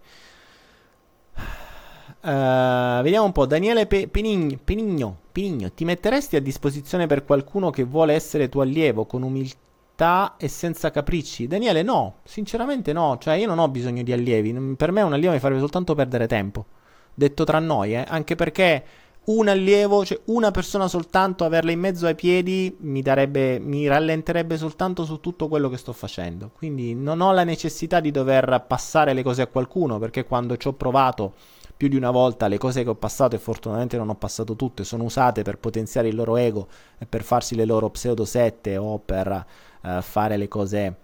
[2.21, 3.45] Uh, vediamo un po'.
[3.45, 8.61] Daniele Pe- Penigno, Penigno, Penigno, ti metteresti a disposizione per qualcuno che vuole essere tuo
[8.61, 11.45] allievo con umiltà e senza capricci?
[11.45, 13.17] Daniele, no, sinceramente no.
[13.19, 14.53] Cioè, io non ho bisogno di allievi.
[14.75, 16.65] Per me un allievo mi farebbe soltanto perdere tempo.
[17.13, 18.05] Detto tra noi, eh.
[18.07, 18.83] Anche perché
[19.25, 24.57] un allievo, cioè una persona soltanto, averla in mezzo ai piedi mi, darebbe, mi rallenterebbe
[24.57, 26.51] soltanto su tutto quello che sto facendo.
[26.55, 30.67] Quindi non ho la necessità di dover passare le cose a qualcuno, perché quando ci
[30.67, 31.33] ho provato
[31.75, 34.85] più di una volta le cose che ho passato e fortunatamente non ho passato tutte
[34.85, 36.67] sono usate per potenziare il loro ego
[36.97, 39.45] e per farsi le loro pseudo sette o per
[39.81, 40.95] uh, fare le cose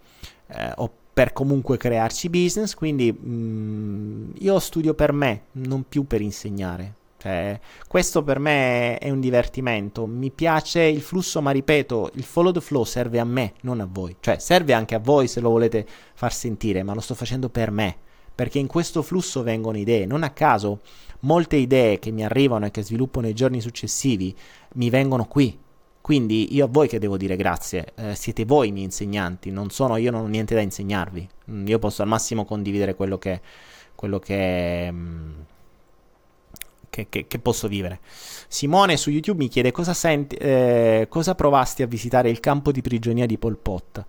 [0.47, 6.21] uh, o per comunque crearci business quindi mm, io studio per me non più per
[6.21, 12.23] insegnare cioè, questo per me è un divertimento mi piace il flusso ma ripeto il
[12.23, 15.39] follow the flow serve a me non a voi cioè serve anche a voi se
[15.39, 19.77] lo volete far sentire ma lo sto facendo per me perché in questo flusso vengono
[19.77, 20.07] idee.
[20.07, 20.79] Non a caso
[21.21, 24.35] molte idee che mi arrivano e che sviluppo nei giorni successivi
[24.73, 25.55] mi vengono qui.
[26.01, 29.69] Quindi io a voi che devo dire grazie, eh, siete voi i miei insegnanti, non
[29.69, 31.29] sono io, non ho niente da insegnarvi.
[31.51, 33.39] Mm, io posso al massimo condividere quello che,
[33.93, 35.31] quello che, mm,
[36.91, 37.99] che, che, che, posso vivere.
[38.47, 42.81] Simone su YouTube mi chiede cosa, senti, eh, cosa provasti a visitare il campo di
[42.81, 44.05] prigionia di Pol Pot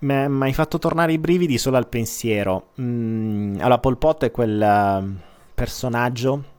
[0.00, 2.68] mi hai fatto tornare i brividi solo al pensiero.
[2.80, 5.20] Mm, allora, Pol Pot è quel uh,
[5.54, 6.58] personaggio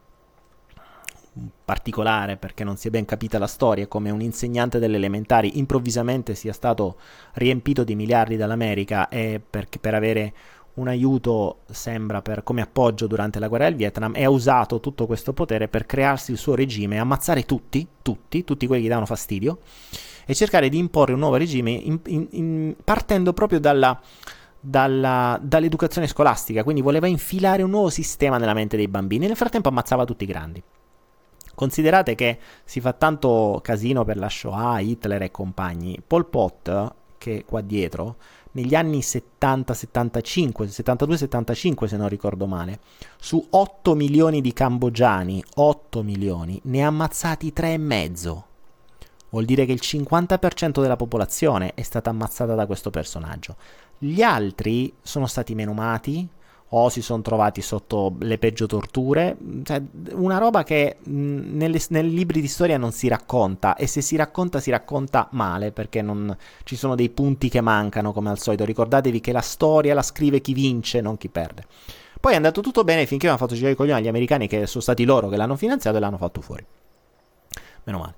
[1.63, 6.35] particolare perché non si è ben capita la storia, come un insegnante delle elementari improvvisamente
[6.35, 6.97] sia stato
[7.33, 10.33] riempito di miliardi dall'America e perché per avere
[10.75, 15.05] un aiuto sembra per, come appoggio durante la guerra del Vietnam e ha usato tutto
[15.05, 19.05] questo potere per crearsi il suo regime e ammazzare tutti, tutti, tutti quelli che davano
[19.05, 19.59] fastidio
[20.25, 23.99] e cercare di imporre un nuovo regime in, in, in, partendo proprio dalla,
[24.59, 29.27] dalla, dall'educazione scolastica, quindi voleva infilare un nuovo sistema nella mente dei bambini.
[29.27, 30.63] Nel frattempo ammazzava tutti i grandi.
[31.53, 36.01] Considerate che si fa tanto casino per la Shoah, Hitler e compagni.
[36.05, 38.15] Pol Pot, che qua dietro,
[38.51, 42.79] negli anni 70, 75, 72, 75 se non ricordo male,
[43.19, 48.43] su 8 milioni di cambogiani, 8 milioni, ne ha ammazzati 3,5
[49.31, 53.55] vuol dire che il 50% della popolazione è stata ammazzata da questo personaggio.
[53.97, 56.27] Gli altri sono stati menomati
[56.73, 62.47] o si sono trovati sotto le peggio torture, cioè, una roba che nei libri di
[62.47, 66.95] storia non si racconta e se si racconta si racconta male perché non, ci sono
[66.95, 68.63] dei punti che mancano come al solito.
[68.63, 71.65] Ricordatevi che la storia la scrive chi vince, non chi perde.
[72.21, 74.81] Poi è andato tutto bene finché hanno fatto girare i coglioni agli americani che sono
[74.83, 76.65] stati loro che l'hanno finanziato e l'hanno fatto fuori.
[77.83, 78.13] Meno male.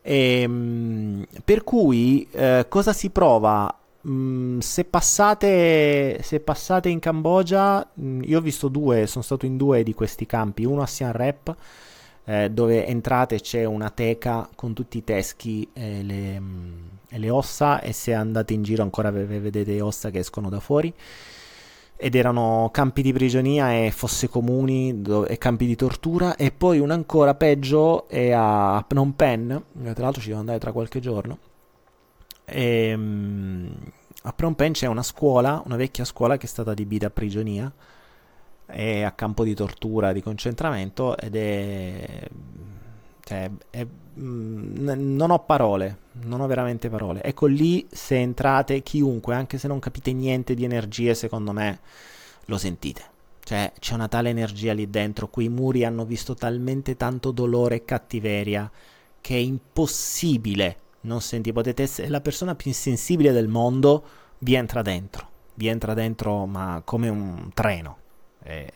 [0.00, 3.78] E, ehm, per cui eh, cosa si prova?
[4.08, 9.56] Mm, se, passate, se passate in Cambogia, mm, io ho visto due, sono stato in
[9.56, 11.54] due di questi campi, uno a Siam Rep,
[12.24, 17.30] eh, dove entrate c'è una teca con tutti i teschi e le, mm, e le
[17.30, 20.92] ossa e se andate in giro ancora vedete ossa che escono da fuori.
[22.00, 26.36] Ed erano campi di prigionia e fosse comuni e campi di tortura.
[26.36, 29.62] E poi un ancora peggio è a Phnom Penh
[29.94, 31.38] tra l'altro ci devo andare tra qualche giorno.
[32.44, 33.70] E, um,
[34.22, 37.72] a Phnom Penh c'è una scuola una vecchia scuola che è stata adibita a prigionia
[38.66, 42.28] e a campo di tortura di concentramento ed è
[43.28, 43.86] cioè, è,
[44.18, 47.22] mm, non ho parole, non ho veramente parole.
[47.22, 51.78] Ecco lì, se entrate, chiunque, anche se non capite niente di energie, secondo me
[52.46, 53.02] lo sentite.
[53.44, 55.28] Cioè, c'è una tale energia lì dentro.
[55.28, 58.70] Quei muri hanno visto talmente tanto dolore e cattiveria
[59.20, 60.76] che è impossibile
[61.08, 61.54] non sentire.
[61.54, 64.04] Potete essere la persona più insensibile del mondo,
[64.38, 65.28] vi entra dentro.
[65.54, 67.98] Vi entra dentro, ma come un treno.
[68.44, 68.72] E,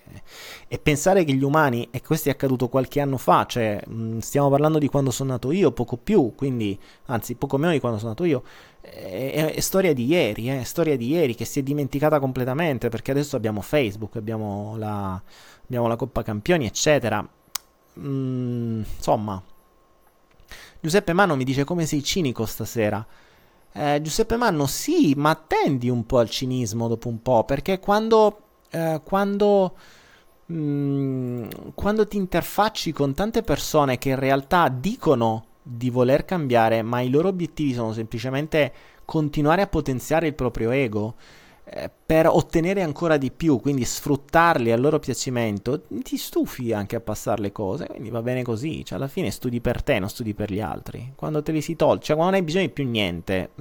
[0.83, 3.83] pensare che gli umani, e questo è accaduto qualche anno fa, cioè
[4.19, 7.99] stiamo parlando di quando sono nato io, poco più, quindi anzi poco meno di quando
[7.99, 8.43] sono nato io,
[8.81, 13.13] è, è, storia di ieri, è storia di ieri che si è dimenticata completamente perché
[13.13, 15.21] adesso abbiamo Facebook, abbiamo la,
[15.65, 17.27] abbiamo la Coppa Campioni, eccetera.
[17.99, 19.43] Mm, insomma,
[20.83, 23.07] Giuseppe Manno mi dice come sei cinico stasera.
[23.73, 28.43] Eh, Giuseppe Manno, sì, ma tendi un po' al cinismo dopo un po', perché quando
[28.73, 29.77] eh, quando,
[30.47, 36.83] mh, mm, quando ti interfacci con tante persone che in realtà dicono di voler cambiare,
[36.83, 38.73] ma i loro obiettivi sono semplicemente
[39.05, 41.15] continuare a potenziare il proprio ego
[42.05, 47.41] per ottenere ancora di più, quindi sfruttarli al loro piacimento, ti stufi anche a passare
[47.41, 50.53] le cose, quindi va bene così, cioè alla fine studi per te, non studi per
[50.53, 51.13] gli altri.
[51.17, 53.51] Quando te li si tolgono, cioè quando non hai bisogno di più niente,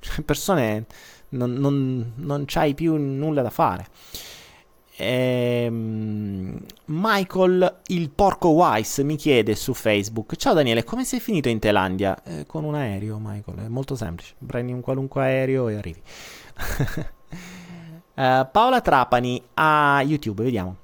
[0.00, 0.86] cioè persone
[1.30, 3.86] non, non, non c'hai più nulla da fare.
[4.96, 11.58] Ehm, Michael il porco Wise mi chiede su Facebook: Ciao Daniele, come sei finito in
[11.58, 12.22] Thailandia?
[12.22, 13.66] Eh, con un aereo, Michael.
[13.66, 14.34] È molto semplice.
[14.44, 16.02] Prendi un qualunque aereo e arrivi.
[16.56, 18.14] Uh,
[18.50, 20.76] Paola Trapani a YouTube, vediamo.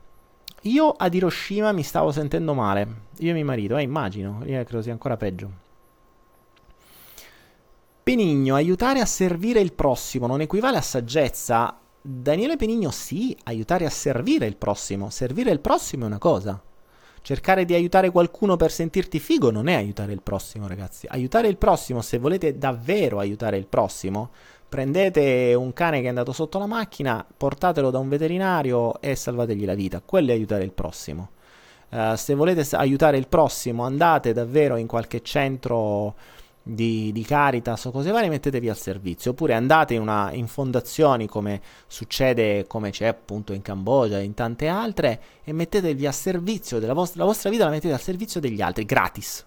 [0.64, 2.86] Io ad Hiroshima mi stavo sentendo male.
[3.18, 4.42] Io e mio marito, eh, immagino.
[4.44, 5.68] Io credo sia ancora peggio.
[8.02, 11.78] Penigno, aiutare a servire il prossimo non equivale a saggezza?
[12.02, 15.10] Daniele Penigno, sì, aiutare a servire il prossimo.
[15.10, 16.60] Servire il prossimo è una cosa.
[17.22, 21.06] Cercare di aiutare qualcuno per sentirti figo non è aiutare il prossimo, ragazzi.
[21.10, 24.30] Aiutare il prossimo, se volete davvero aiutare il prossimo,
[24.70, 29.64] prendete un cane che è andato sotto la macchina, portatelo da un veterinario e salvategli
[29.64, 30.00] la vita.
[30.00, 31.30] Quello è aiutare il prossimo.
[31.90, 36.14] Uh, se volete aiutare il prossimo, andate davvero in qualche centro
[36.62, 39.32] di, di, Caritas o cose varie, mettetevi al servizio.
[39.32, 44.34] Oppure andate in, una, in fondazioni come succede, come c'è appunto in Cambogia e in
[44.34, 48.38] tante altre, e mettetevi a servizio della vostra, la vostra vita, la mettete al servizio
[48.38, 49.44] degli altri, gratis.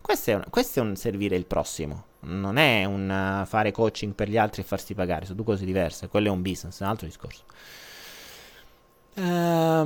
[0.00, 4.14] Questo è, un, questo è un servire il prossimo non è un uh, fare coaching
[4.14, 6.84] per gli altri e farsi pagare, sono due cose diverse, quello è un business, è
[6.84, 7.42] un altro discorso.
[9.16, 9.84] Um,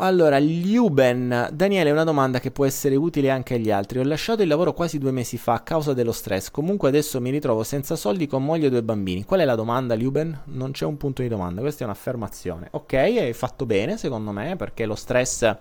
[0.00, 3.98] allora, Liuben, Daniele, una domanda che può essere utile anche agli altri.
[3.98, 6.52] Ho lasciato il lavoro quasi due mesi fa a causa dello stress.
[6.52, 9.24] Comunque adesso mi ritrovo senza soldi con moglie e due bambini.
[9.24, 10.42] Qual è la domanda, Liuben?
[10.44, 12.68] Non c'è un punto di domanda, questa è un'affermazione.
[12.70, 15.56] Ok, hai fatto bene secondo me perché lo stress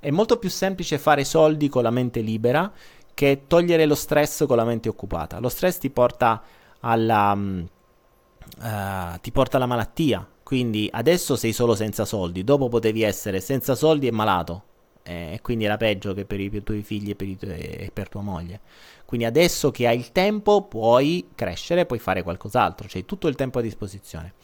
[0.00, 2.72] è molto più semplice fare soldi con la mente libera
[3.16, 5.38] che togliere lo stress con la mente occupata.
[5.38, 6.42] Lo stress ti porta
[6.80, 13.40] alla, uh, ti porta alla malattia, quindi adesso sei solo senza soldi, dopo potevi essere
[13.40, 14.64] senza soldi e malato,
[15.02, 18.10] eh, e quindi era peggio che per i tuoi figli e per, tu- e per,
[18.10, 18.60] tua moglie.
[19.06, 23.60] Quindi adesso che hai il tempo puoi crescere, puoi fare qualcos'altro, c'hai tutto il tempo
[23.60, 24.34] a disposizione.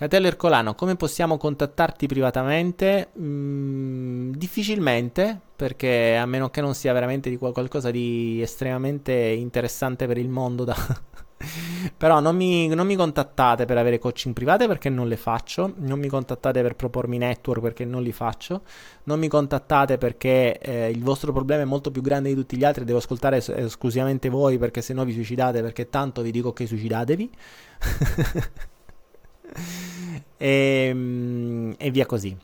[0.00, 3.10] Catello Ercolano, come possiamo contattarti privatamente?
[3.18, 10.16] Mm, difficilmente, perché a meno che non sia veramente di qualcosa di estremamente interessante per
[10.16, 10.74] il mondo da...
[11.98, 15.98] Però non mi, non mi, contattate per avere coaching private perché non le faccio, non
[15.98, 18.62] mi contattate per propormi network perché non li faccio,
[19.04, 22.64] non mi contattate perché eh, il vostro problema è molto più grande di tutti gli
[22.64, 26.54] altri, devo ascoltare es- esclusivamente voi perché se no vi suicidate perché tanto vi dico
[26.54, 27.30] che suicidatevi.
[30.36, 32.36] e, ehm, e via così.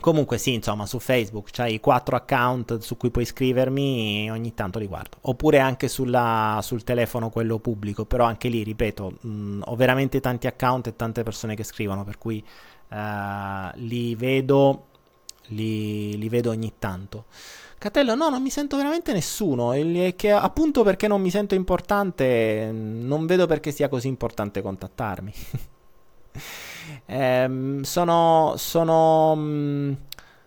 [0.00, 4.78] Comunque sì, insomma, su Facebook c'hai quattro account su cui puoi iscrivermi e ogni tanto
[4.78, 5.18] li guardo.
[5.22, 10.46] Oppure anche sulla, sul telefono quello pubblico, però anche lì, ripeto, mh, ho veramente tanti
[10.46, 12.42] account e tante persone che scrivono, per cui
[12.88, 12.96] uh,
[13.74, 14.86] li, vedo,
[15.48, 17.26] li, li vedo ogni tanto.
[17.76, 19.74] Catello, no, non mi sento veramente nessuno.
[19.74, 25.32] E che, appunto perché non mi sento importante, non vedo perché sia così importante contattarmi.
[27.06, 29.92] Eh, sono, sono, mm,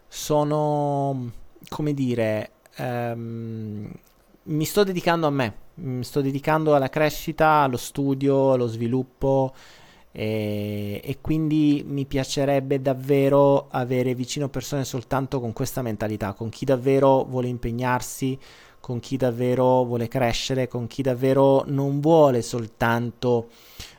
[0.08, 1.32] sono,
[1.70, 3.92] come dire, ehm,
[4.44, 9.54] mi sto dedicando a me, mi sto dedicando alla crescita, allo studio, allo sviluppo
[10.12, 16.66] e, e, quindi mi piacerebbe davvero avere vicino persone soltanto con questa mentalità, con chi
[16.66, 18.38] davvero vuole impegnarsi,
[18.80, 23.50] con chi davvero vuole crescere, con chi davvero non vuole soltanto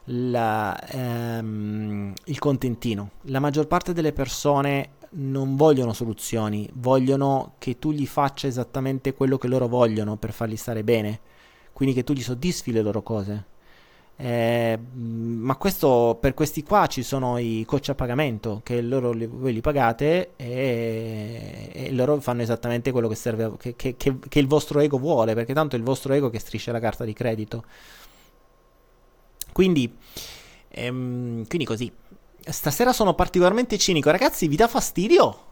[0.07, 3.11] la, ehm, il contentino.
[3.22, 9.38] La maggior parte delle persone non vogliono soluzioni, vogliono che tu gli faccia esattamente quello
[9.38, 11.20] che loro vogliono per farli stare bene,
[11.72, 13.52] quindi che tu gli soddisfi le loro cose.
[14.16, 19.26] Eh, ma questo per questi qua ci sono i coach a pagamento che loro li,
[19.26, 24.46] voi li pagate e, e, loro fanno esattamente quello che serve che, che, che, il
[24.46, 27.64] vostro ego vuole perché tanto è il vostro ego che striscia la carta di credito
[29.55, 29.96] quindi,
[30.68, 31.90] ehm, quindi così.
[32.46, 34.11] Stasera sono particolarmente cinico.
[34.11, 35.44] Ragazzi, vi dà fastidio?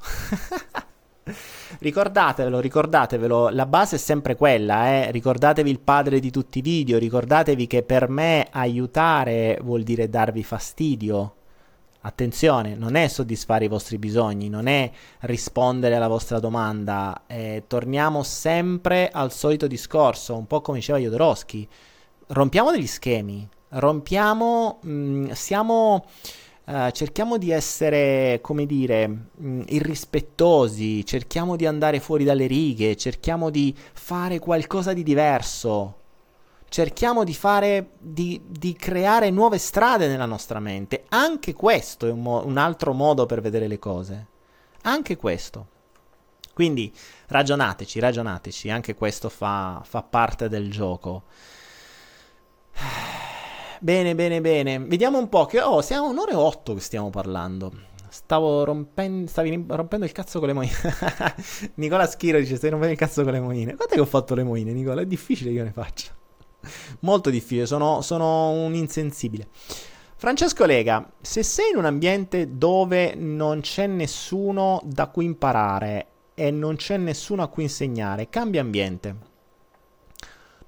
[1.79, 5.11] ricordatevelo, ricordatevelo, la base è sempre quella, eh?
[5.13, 10.43] ricordatevi il padre di tutti i video, ricordatevi che per me aiutare vuol dire darvi
[10.43, 11.37] fastidio.
[12.05, 14.91] Attenzione, non è soddisfare i vostri bisogni, non è
[15.21, 21.69] rispondere alla vostra domanda, eh, torniamo sempre al solito discorso, un po' come diceva Jodorowsky,
[22.27, 26.07] rompiamo degli schemi, rompiamo, mh, mm, siamo...
[26.65, 32.97] Uh, cerchiamo di essere, come dire, mh, mm, irrispettosi, cerchiamo di andare fuori dalle righe,
[32.97, 35.97] cerchiamo di fare qualcosa di diverso,
[36.69, 41.05] cerchiamo di fare, di, di creare nuove strade nella nostra mente.
[41.09, 44.27] Anche questo è un, mo- un altro modo per vedere le cose.
[44.83, 45.67] Anche questo.
[46.55, 46.93] Quindi
[47.27, 51.25] ragionateci, ragionateci, anche questo fa, fa parte del gioco.
[53.83, 54.79] Bene, bene, bene.
[54.79, 55.61] Vediamo un po' che...
[55.61, 57.73] Oh, siamo un'ora e otto che stiamo parlando.
[58.11, 59.29] Stavo rompendo...
[59.29, 60.73] Stavi rompendo il cazzo con le moine.
[61.75, 63.75] Nicola Schiro dice, stai rompendo il cazzo con le moine.
[63.75, 65.01] Quanto che ho fatto le moine, Nicola?
[65.01, 66.13] È difficile che io ne faccia.
[67.01, 69.49] Molto difficile, sono, sono un insensibile.
[70.15, 76.53] Francesco Lega, se sei in un ambiente dove non c'è nessuno da cui imparare e
[76.53, 79.31] non c'è nessuno a cui insegnare, cambia ambiente.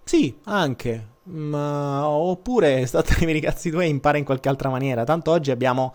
[0.05, 1.09] Sì, anche.
[1.25, 2.07] Ma...
[2.07, 5.05] Oppure statemi i cazzi tuoi e impara in qualche altra maniera.
[5.05, 5.95] Tanto oggi abbiamo,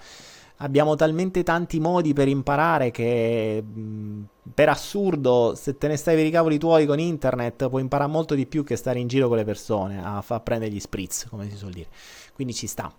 [0.57, 3.63] abbiamo talmente tanti modi per imparare che
[4.51, 8.33] per assurdo, se te ne stai per i cavoli tuoi con internet, puoi imparare molto
[8.33, 11.49] di più che stare in giro con le persone a far prendere gli spritz, come
[11.49, 11.89] si suol dire.
[12.33, 12.91] Quindi ci sta.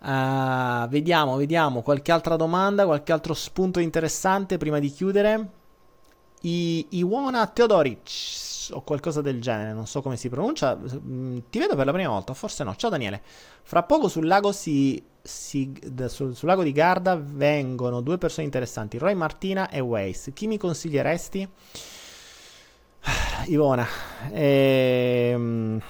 [0.00, 5.48] Uh, vediamo, vediamo qualche altra domanda, qualche altro spunto interessante prima di chiudere.
[6.42, 8.10] I, Iwona Teodoric
[8.72, 10.76] o qualcosa del genere, non so come si pronuncia.
[10.76, 12.74] Mm, ti vedo per la prima volta, forse no.
[12.76, 13.22] Ciao Daniele.
[13.62, 15.72] Fra poco sul lago, si, si,
[16.06, 20.32] sul, sul lago di Garda vengono due persone interessanti, Roy Martina e Waze.
[20.32, 21.48] Chi mi consiglieresti?
[23.46, 23.86] Ivona.
[24.30, 25.82] Ehm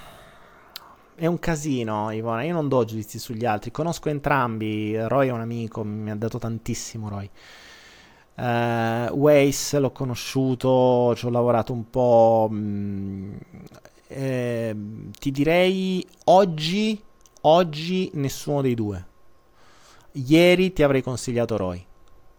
[1.16, 2.42] è un casino, Ivona.
[2.42, 3.70] Io non do giudizi sugli altri.
[3.70, 4.96] Conosco entrambi.
[5.06, 7.08] Roy è un amico, mi ha dato tantissimo.
[7.08, 7.30] Roy.
[8.36, 12.48] Uh, Waze l'ho conosciuto, ci ho lavorato un po'.
[12.50, 13.34] Mh, mm,
[14.08, 14.76] eh,
[15.18, 17.00] ti direi oggi,
[17.42, 19.06] oggi nessuno dei due.
[20.12, 21.84] Ieri ti avrei consigliato Roy,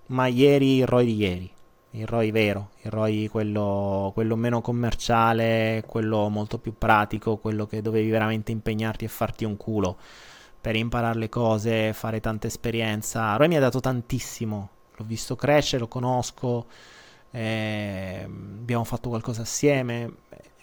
[0.08, 1.54] ma ieri il Roy di ieri
[1.96, 7.82] il ROI vero, il ROI quello, quello, meno commerciale, quello molto più pratico, quello che
[7.82, 9.98] dovevi veramente impegnarti e farti un culo
[10.60, 13.36] per imparare le cose, fare tanta esperienza.
[13.36, 16.68] ROI mi ha dato tantissimo, l'ho visto crescere, lo conosco,
[17.32, 20.14] eh, abbiamo fatto qualcosa assieme,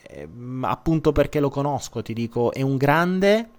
[0.03, 0.28] eh,
[0.62, 3.51] appunto perché lo conosco, ti dico, è un grande,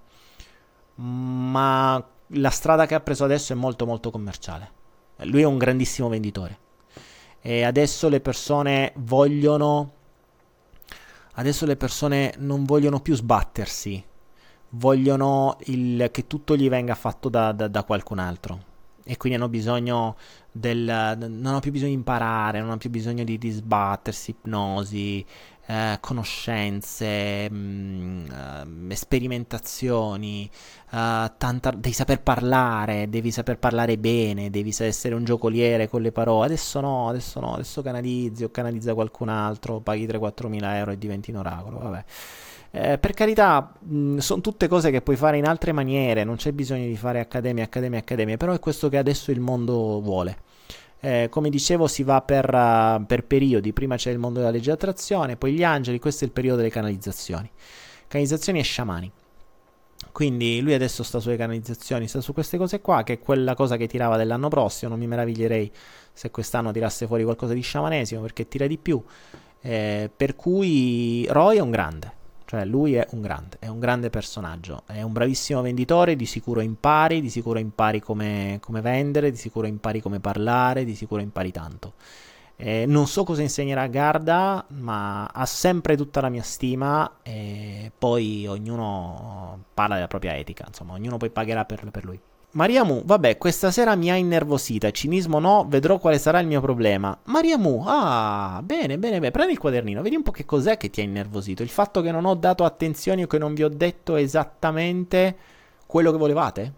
[0.95, 4.81] ma la strada che ha preso adesso è molto molto commerciale.
[5.23, 6.59] Lui è un grandissimo venditore
[7.45, 9.91] e adesso le persone vogliono
[11.33, 14.03] adesso le persone non vogliono più sbattersi
[14.69, 18.71] vogliono il, che tutto gli venga fatto da, da, da qualcun altro
[19.05, 20.15] e quindi hanno bisogno
[20.51, 25.25] del non hanno più bisogno di imparare non hanno più bisogno di, di sbattersi ipnosi
[25.65, 30.49] eh, conoscenze, mh, mm, uh, sperimentazioni,
[30.91, 36.11] uh, tanta, devi saper parlare, devi saper parlare bene, devi essere un giocoliere con le
[36.11, 36.47] parole.
[36.47, 40.97] Adesso no, adesso no, adesso canalizzi o canalizza qualcun altro, paghi 3-4 mila euro e
[40.97, 41.79] diventi un oracolo.
[41.79, 42.03] Vabbè.
[42.75, 43.71] Eh, per carità,
[44.17, 47.65] sono tutte cose che puoi fare in altre maniere, non c'è bisogno di fare accademia,
[47.65, 50.37] accademia, accademia, però è questo che adesso il mondo vuole.
[50.99, 53.73] Eh, come dicevo, si va per, uh, per, periodi.
[53.73, 55.99] Prima c'è il mondo della legge di attrazione, poi gli angeli.
[55.99, 57.47] Questo è il periodo delle canalizzazioni.
[58.07, 59.11] Canalizzazioni e sciamani.
[60.11, 63.77] Quindi lui adesso sta sulle canalizzazioni, sta su queste cose qua, che è quella cosa
[63.77, 64.89] che tirava dell'anno prossimo.
[64.91, 65.71] Non mi meraviglierei
[66.11, 68.99] se quest'anno tirasse fuori qualcosa di sciamanesimo perché tira di più.
[69.61, 72.21] Eh, per cui Roy è un grande.
[72.53, 76.61] Cioè, lui è un grande, è un grande personaggio, è un bravissimo venditore, di sicuro
[76.61, 81.51] impari, di sicuro impari come, come vendere, di sicuro impari come parlare, di sicuro impari
[81.51, 81.93] tanto.
[82.55, 87.91] Eh, non so cosa insegnerà a Garda, ma ha sempre tutta la mia stima e
[87.97, 92.19] poi ognuno parla della propria etica, insomma, ognuno poi pagherà per, per lui.
[92.53, 94.91] Maria Mu, vabbè, questa sera mi ha innervosita.
[94.91, 97.17] Cinismo no, vedrò quale sarà il mio problema.
[97.25, 99.31] Maria Mu, ah, bene, bene, bene.
[99.31, 101.63] Prendi il quadernino, vedi un po' che cos'è che ti ha innervosito.
[101.63, 105.35] Il fatto che non ho dato attenzione o che non vi ho detto esattamente
[105.87, 106.73] quello che volevate?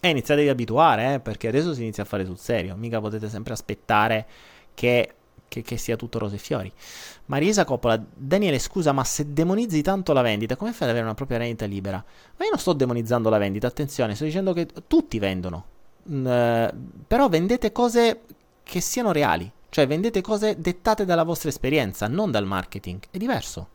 [0.00, 2.76] E eh, iniziatevi ad abituare, eh, perché adesso si inizia a fare sul serio.
[2.76, 4.26] Mica potete sempre aspettare
[4.72, 5.14] che
[5.50, 6.72] che, che, sia tutto rose e fiori.
[7.26, 11.14] Marisa Coppola, Daniele, scusa, ma se demonizzi tanto la vendita, come fai ad avere una
[11.14, 11.96] propria rendita libera?
[12.36, 15.64] Ma io non sto demonizzando la vendita, attenzione, sto dicendo che tutti vendono.
[16.08, 16.74] Mm, eh,
[17.06, 18.20] però vendete cose
[18.62, 23.00] che siano reali, cioè vendete cose dettate dalla vostra esperienza, non dal marketing.
[23.10, 23.68] È diverso.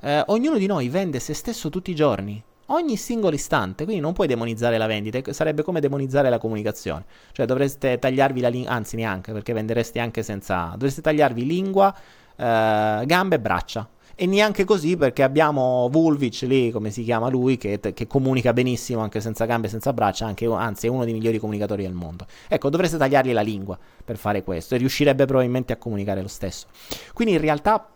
[0.00, 4.12] Eh, ognuno di noi vende se stesso tutti i giorni ogni singolo istante, quindi non
[4.12, 8.96] puoi demonizzare la vendita, sarebbe come demonizzare la comunicazione, cioè dovreste tagliarvi la lingua, anzi
[8.96, 11.94] neanche, perché vendereste anche senza, dovreste tagliarvi lingua,
[12.36, 13.88] eh, gambe e braccia.
[14.20, 19.00] E neanche così perché abbiamo Vulvic lì, come si chiama lui, che, che comunica benissimo
[19.00, 22.26] anche senza gambe e senza braccia, anche, anzi è uno dei migliori comunicatori del mondo.
[22.48, 26.66] Ecco, dovreste tagliargli la lingua per fare questo e riuscirebbe probabilmente a comunicare lo stesso.
[27.12, 27.88] Quindi in realtà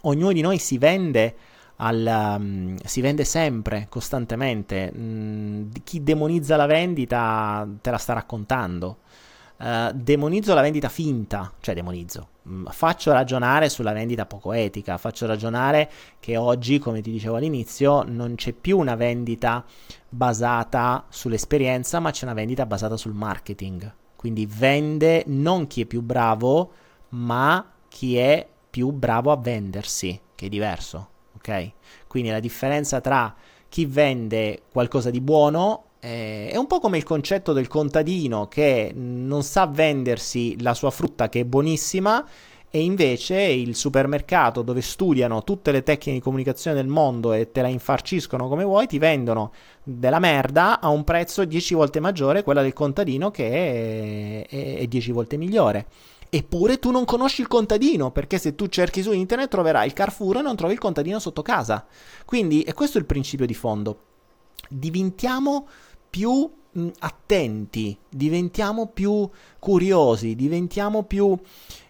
[0.00, 1.36] ognuno di noi si vende
[1.76, 4.92] al, um, si vende sempre, costantemente.
[4.96, 8.98] Mm, chi demonizza la vendita te la sta raccontando.
[9.58, 15.24] Uh, demonizzo la vendita finta, cioè demonizzo, mm, faccio ragionare sulla vendita poco etica, faccio
[15.26, 19.64] ragionare che oggi, come ti dicevo all'inizio, non c'è più una vendita
[20.08, 23.92] basata sull'esperienza, ma c'è una vendita basata sul marketing.
[24.16, 26.72] Quindi vende non chi è più bravo,
[27.10, 31.10] ma chi è più bravo a vendersi, che è diverso
[31.42, 31.70] ok?
[32.06, 33.34] Quindi la differenza tra
[33.68, 38.92] chi vende qualcosa di buono eh, è un po' come il concetto del contadino che
[38.94, 42.26] non sa vendersi la sua frutta che è buonissima
[42.74, 47.60] e invece il supermercato dove studiano tutte le tecniche di comunicazione del mondo e te
[47.60, 52.62] la infarciscono come vuoi, ti vendono della merda a un prezzo 10 volte maggiore quella
[52.62, 55.86] del contadino che è 10 volte migliore.
[56.34, 60.38] Eppure tu non conosci il contadino, perché se tu cerchi su internet troverai il Carrefour
[60.38, 61.84] e non trovi il contadino sotto casa.
[62.24, 64.00] Quindi è questo il principio di fondo.
[64.66, 65.68] Diventiamo
[66.08, 69.28] più mh, attenti, diventiamo più
[69.58, 71.38] curiosi, diventiamo più,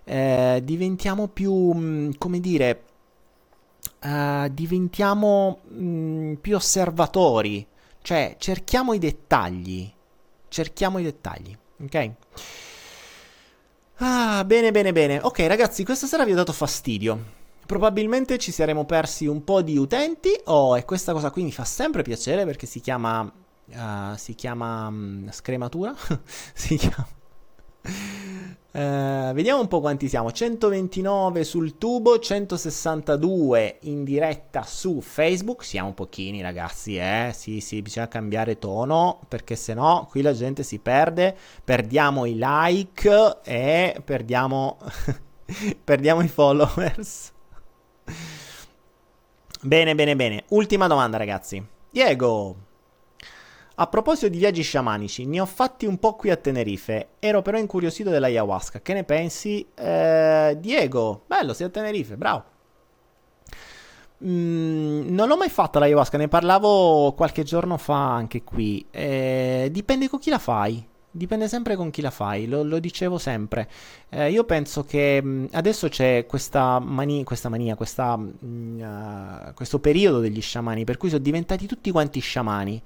[0.02, 2.82] eh, diventiamo più, mh, come dire,
[4.02, 7.64] uh, diventiamo mh, più osservatori,
[8.02, 9.88] cioè cerchiamo i dettagli,
[10.48, 12.10] cerchiamo i dettagli, ok?
[13.96, 15.20] Ah, bene, bene, bene.
[15.22, 17.40] Ok, ragazzi, questa sera vi ho dato fastidio.
[17.66, 20.30] Probabilmente ci saremo persi un po' di utenti.
[20.44, 23.30] Oh, e questa cosa qui mi fa sempre piacere perché si chiama
[23.74, 25.94] Uh, si chiama um, scrematura.
[26.52, 27.06] si chiama.
[28.72, 35.62] Uh, vediamo un po' quanti siamo: 129 sul tubo, 162 in diretta su Facebook.
[35.62, 36.96] Siamo pochini, ragazzi.
[36.96, 37.32] Eh?
[37.34, 41.36] Sì, sì, bisogna cambiare tono perché se no qui la gente si perde.
[41.62, 44.78] Perdiamo i like e perdiamo,
[45.84, 47.30] perdiamo i followers.
[49.60, 50.44] bene, bene, bene.
[50.48, 51.62] Ultima domanda, ragazzi.
[51.90, 52.71] Diego.
[53.82, 57.14] A proposito di viaggi sciamanici, ne ho fatti un po' qui a Tenerife.
[57.18, 58.80] Ero però incuriosito dell'ayahuasca.
[58.80, 59.66] Che ne pensi?
[59.74, 62.44] Eh, Diego, bello, sei a Tenerife, bravo.
[64.24, 68.86] Mm, non l'ho mai fatta l'ayahuasca, ne parlavo qualche giorno fa anche qui.
[68.88, 70.86] Eh, dipende con chi la fai.
[71.10, 73.68] Dipende sempre con chi la fai, lo, lo dicevo sempre.
[74.10, 80.20] Eh, io penso che mm, adesso c'è questa, mani- questa mania, questa, uh, questo periodo
[80.20, 82.80] degli sciamani, per cui sono diventati tutti quanti sciamani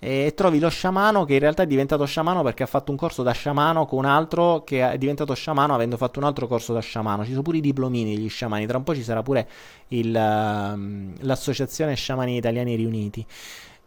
[0.00, 3.22] e trovi lo sciamano che in realtà è diventato sciamano perché ha fatto un corso
[3.22, 6.80] da sciamano con un altro che è diventato sciamano avendo fatto un altro corso da
[6.80, 7.24] sciamano.
[7.24, 9.48] Ci sono pure i diplomini degli sciamani, tra un po' ci sarà pure
[9.88, 13.26] il, uh, l'associazione sciamani italiani riuniti.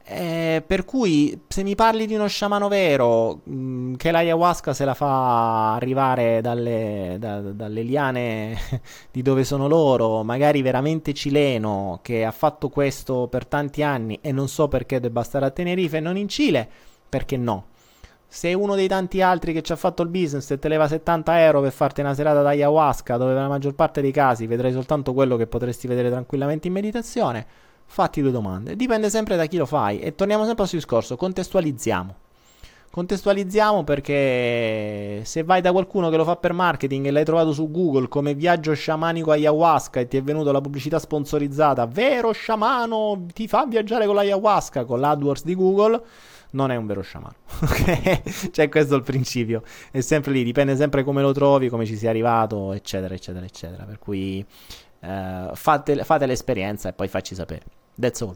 [0.03, 4.83] Eh, per cui se mi parli di uno sciamano vero mh, mm, che l'ayahuasca se
[4.83, 8.57] la fa arrivare dalle, da, dalle liane
[9.11, 14.31] di dove sono loro, magari veramente cileno, che ha fatto questo per tanti anni e
[14.31, 16.67] non so perché debba stare a Tenerife e non in Cile,
[17.07, 17.67] perché no?
[18.27, 21.41] Se uno dei tanti altri che ci ha fatto il business e te leva 70
[21.41, 25.35] euro per farti una serata d'ayahuasca, dove nella maggior parte dei casi vedrai soltanto quello
[25.35, 27.45] che potresti vedere tranquillamente in meditazione,
[27.91, 28.77] fatti due domande.
[28.77, 29.99] Dipende sempre da chi lo fai.
[29.99, 32.15] E torniamo sempre al suo discorso, contestualizziamo.
[32.89, 37.69] Contestualizziamo perché se vai da qualcuno che lo fa per marketing e l'hai trovato su
[37.69, 43.47] Google come viaggio sciamanico ayahuasca e ti è venuta la pubblicità sponsorizzata, vero sciamano ti
[43.47, 46.01] fa viaggiare con l'ayahuasca con l'AdWords di Google,
[46.51, 47.35] non è un vero sciamano.
[47.61, 48.51] Ok?
[48.51, 49.63] cioè questo è il principio.
[49.89, 53.85] È sempre lì, dipende sempre come lo trovi, come ci sia arrivato, eccetera, eccetera, eccetera.
[53.85, 54.45] Per cui
[55.01, 57.63] eh, fate, fate l'esperienza e poi facci sapere.
[58.01, 58.35] That's all.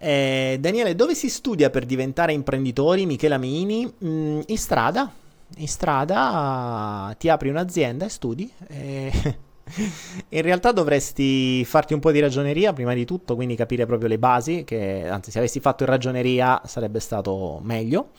[0.00, 3.06] Eh, Daniele, dove si studia per diventare imprenditori?
[3.06, 5.10] Michela Mini, mm, in strada.
[5.56, 8.52] In strada ti apri un'azienda e studi.
[8.68, 9.10] E
[10.28, 14.18] in realtà dovresti farti un po' di ragioneria prima di tutto, quindi capire proprio le
[14.18, 18.10] basi, che anzi se avessi fatto in ragioneria sarebbe stato meglio.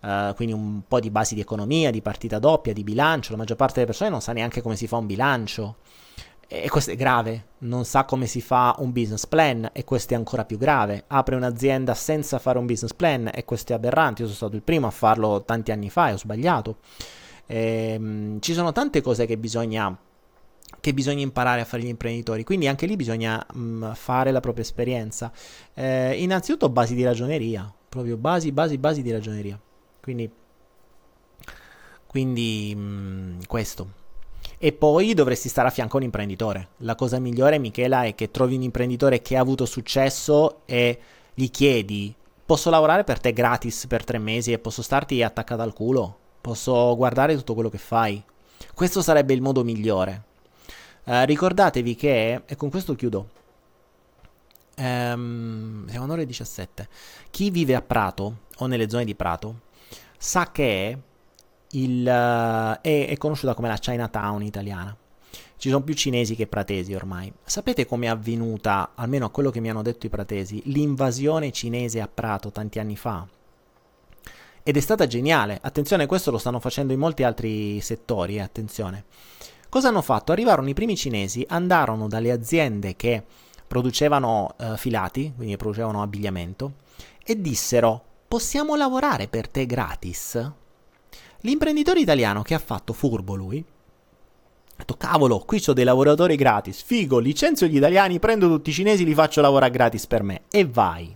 [0.00, 3.30] Uh, quindi un po' di basi di economia, di partita doppia, di bilancio.
[3.30, 5.76] La maggior parte delle persone non sa neanche come si fa un bilancio.
[6.46, 10.16] E questo è grave, non sa come si fa un business plan e questo è
[10.16, 11.04] ancora più grave.
[11.06, 14.22] Apre un'azienda senza fare un business plan e questo è aberrante.
[14.22, 16.76] Io sono stato il primo a farlo tanti anni fa e ho sbagliato.
[17.46, 19.96] Ehm, ci sono tante cose che bisogna,
[20.80, 24.40] che bisogna imparare a fare gli imprenditori, quindi anche lì bisogna mh, mm, fare la
[24.40, 25.32] propria esperienza.
[25.72, 29.58] Eh, innanzitutto basi di ragioneria, proprio basi, basi, basi di ragioneria.
[30.00, 30.30] Quindi,
[32.06, 34.02] quindi mh, mm, questo
[34.58, 36.68] e poi dovresti stare a fianco a un imprenditore.
[36.78, 40.98] La cosa migliore, Michela, è che trovi un imprenditore che ha avuto successo e
[41.34, 42.14] gli chiedi:
[42.44, 46.18] Posso lavorare per te gratis per tre mesi e posso starti attaccata al culo?
[46.40, 48.22] Posso guardare tutto quello che fai?
[48.74, 50.24] Questo sarebbe il modo migliore.
[51.04, 53.28] Uh, ricordatevi che, e con questo chiudo,
[54.76, 56.88] um, siamo alle ore 17.
[57.30, 59.60] Chi vive a Prato o nelle zone di Prato
[60.18, 60.98] sa che
[61.74, 64.96] il, uh, è, è conosciuta come la Chinatown italiana.
[65.56, 67.32] Ci sono più cinesi che pratesi ormai.
[67.42, 72.00] Sapete come è avvenuta, almeno a quello che mi hanno detto i pratesi, l'invasione cinese
[72.00, 73.26] a Prato tanti anni fa?
[74.62, 75.58] Ed è stata geniale.
[75.62, 79.04] Attenzione, questo lo stanno facendo in molti altri settori, eh, attenzione.
[79.68, 80.32] Cosa hanno fatto?
[80.32, 83.22] Arrivarono i primi cinesi, andarono dalle aziende che
[83.66, 86.74] producevano uh, filati, quindi producevano abbigliamento,
[87.24, 90.52] e dissero possiamo lavorare per te gratis?
[91.44, 96.82] L'imprenditore italiano che ha fatto furbo lui, ha detto cavolo, qui ho dei lavoratori gratis,
[96.82, 100.66] figo, licenzio gli italiani, prendo tutti i cinesi, li faccio lavorare gratis per me e
[100.66, 101.14] vai.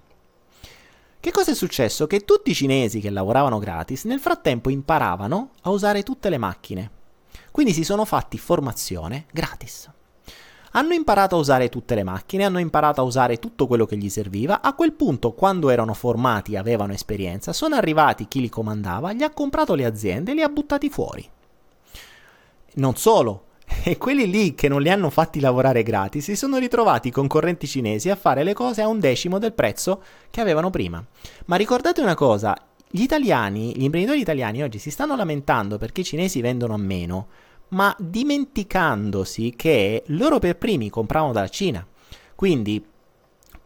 [1.18, 2.06] Che cosa è successo?
[2.06, 6.90] Che tutti i cinesi che lavoravano gratis nel frattempo imparavano a usare tutte le macchine.
[7.50, 9.90] Quindi si sono fatti formazione gratis.
[10.72, 14.08] Hanno imparato a usare tutte le macchine, hanno imparato a usare tutto quello che gli
[14.08, 14.60] serviva.
[14.60, 19.22] A quel punto, quando erano formati e avevano esperienza, sono arrivati chi li comandava, gli
[19.22, 21.28] ha comprato le aziende e li ha buttati fuori.
[22.74, 23.44] Non solo,
[23.84, 27.66] e quelli lì che non li hanno fatti lavorare gratis si sono ritrovati i concorrenti
[27.66, 31.04] cinesi a fare le cose a un decimo del prezzo che avevano prima.
[31.46, 32.56] Ma ricordate una cosa,
[32.90, 37.28] gli italiani, gli imprenditori italiani oggi si stanno lamentando perché i cinesi vendono a meno,
[37.70, 41.86] ma dimenticandosi che loro per primi compravano dalla Cina.
[42.34, 42.84] Quindi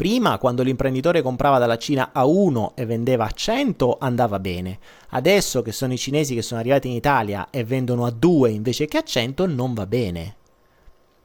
[0.03, 4.81] Prima, quando l'imprenditore comprava dalla Cina a 1 e vendeva a 100, andava bene.
[5.11, 8.87] Adesso che sono i cinesi che sono arrivati in Italia e vendono a 2 invece
[8.87, 10.37] che a 100, non va bene.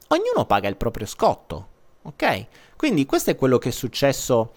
[0.10, 1.68] Ognuno paga il proprio scotto,
[2.04, 2.46] ok?
[2.76, 4.52] Quindi questo è quello che è successo.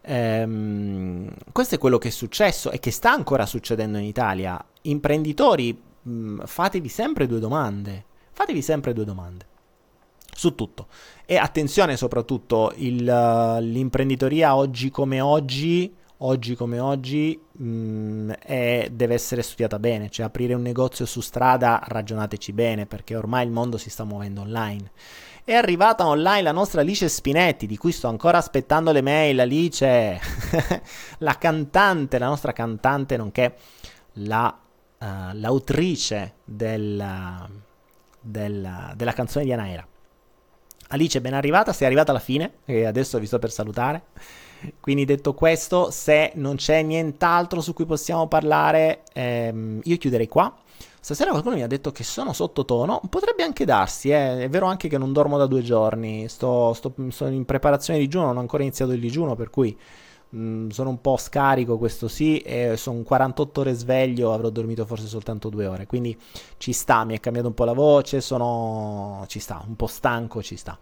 [0.00, 4.60] Ehm, questo è quello che è successo e che sta ancora succedendo in Italia.
[4.82, 8.04] Imprenditori, mh, fatevi sempre due domande.
[8.32, 9.46] Fatevi sempre due domande
[10.32, 10.86] su tutto.
[11.26, 19.14] E attenzione soprattutto, il, l'imprenditoria oggi come oggi, oggi come oggi, mh, mm, è, deve
[19.14, 23.76] essere studiata bene, cioè aprire un negozio su strada, ragionateci bene, perché ormai il mondo
[23.76, 24.90] si sta muovendo online.
[25.44, 29.40] È arrivata online la nostra Alice Spinetti, di cui sto ancora aspettando le mail.
[29.40, 30.20] Alice,
[31.18, 33.56] la cantante, la nostra cantante, nonché
[34.14, 34.56] la,
[35.00, 37.04] uh, l'autrice del,
[38.20, 39.86] del, della canzone di Anaera.
[40.92, 44.02] Alice, ben arrivata, sei arrivata alla fine e adesso vi sto per salutare.
[44.80, 50.54] Quindi detto questo, se non c'è nient'altro su cui possiamo parlare, ehm, io chiuderei qua.
[51.02, 54.42] Stasera qualcuno mi ha detto che sono sottotono, potrebbe anche darsi, eh.
[54.42, 58.04] è vero anche che non dormo da due giorni, sto, sto, sono in preparazione di
[58.04, 59.74] digiuno, non ho ancora iniziato il digiuno, per cui
[60.34, 65.08] Mm, sono un po' scarico, questo sì, e sono 48 ore sveglio, avrò dormito forse
[65.08, 66.16] soltanto due ore, quindi
[66.56, 69.24] ci sta, mi è cambiata un po' la voce, sono...
[69.26, 70.78] ci sta, un po' stanco, ci sta.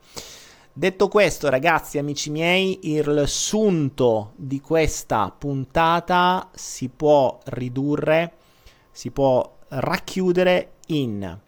[0.71, 8.35] Detto questo, ragazzi, amici miei, il sunto di questa puntata si può ridurre,
[8.91, 11.39] si può racchiudere in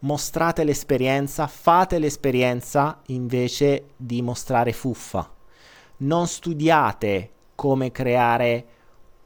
[0.00, 5.30] mostrate l'esperienza, fate l'esperienza invece di mostrare fuffa
[5.98, 8.66] non studiate come creare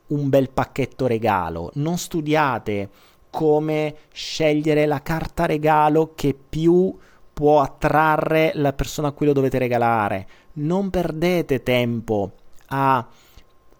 [0.08, 2.88] un bel pacchetto regalo, non studiate
[3.30, 6.96] come scegliere la carta regalo che più
[7.32, 10.28] può attrarre la persona a cui lo dovete regalare.
[10.54, 12.32] Non perdete tempo
[12.66, 13.06] a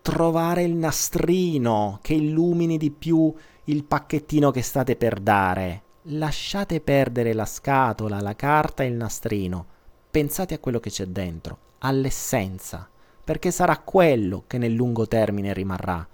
[0.00, 3.32] trovare il nastrino che illumini di più
[3.64, 5.82] il pacchettino che state per dare.
[6.04, 9.66] Lasciate perdere la scatola, la carta e il nastrino.
[10.10, 12.89] Pensate a quello che c'è dentro all'essenza,
[13.23, 16.07] perché sarà quello che nel lungo termine rimarrà.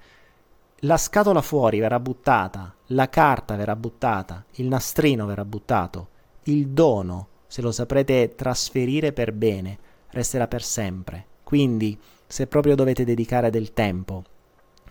[0.81, 6.09] La scatola fuori verrà buttata, la carta verrà buttata, il nastrino verrà buttato,
[6.45, 9.79] il dono, se lo saprete trasferire per bene,
[10.11, 11.27] resterà per sempre.
[11.43, 14.25] Quindi, se proprio dovete dedicare del tempo,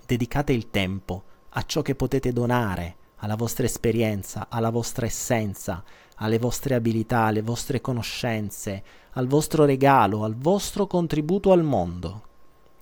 [0.06, 5.84] dedicate il tempo a ciò che potete donare, alla vostra esperienza, alla vostra essenza,
[6.16, 12.24] alle vostre abilità, alle vostre conoscenze, al vostro regalo, al vostro contributo al mondo.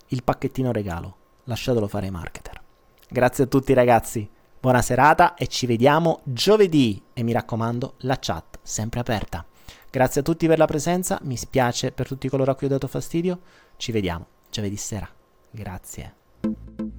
[0.08, 1.16] Il pacchettino regalo,
[1.46, 2.62] lasciatelo fare ai marketer.
[3.10, 4.30] Grazie a tutti ragazzi,
[4.60, 9.46] buona serata e ci vediamo giovedì e mi raccomando la chat sempre aperta.
[9.90, 12.88] Grazie a tutti per la presenza, mi spiace per tutti coloro a cui ho dato
[12.88, 13.40] fastidio,
[13.78, 15.08] ci vediamo giovedì sera.
[15.52, 16.93] Grazie.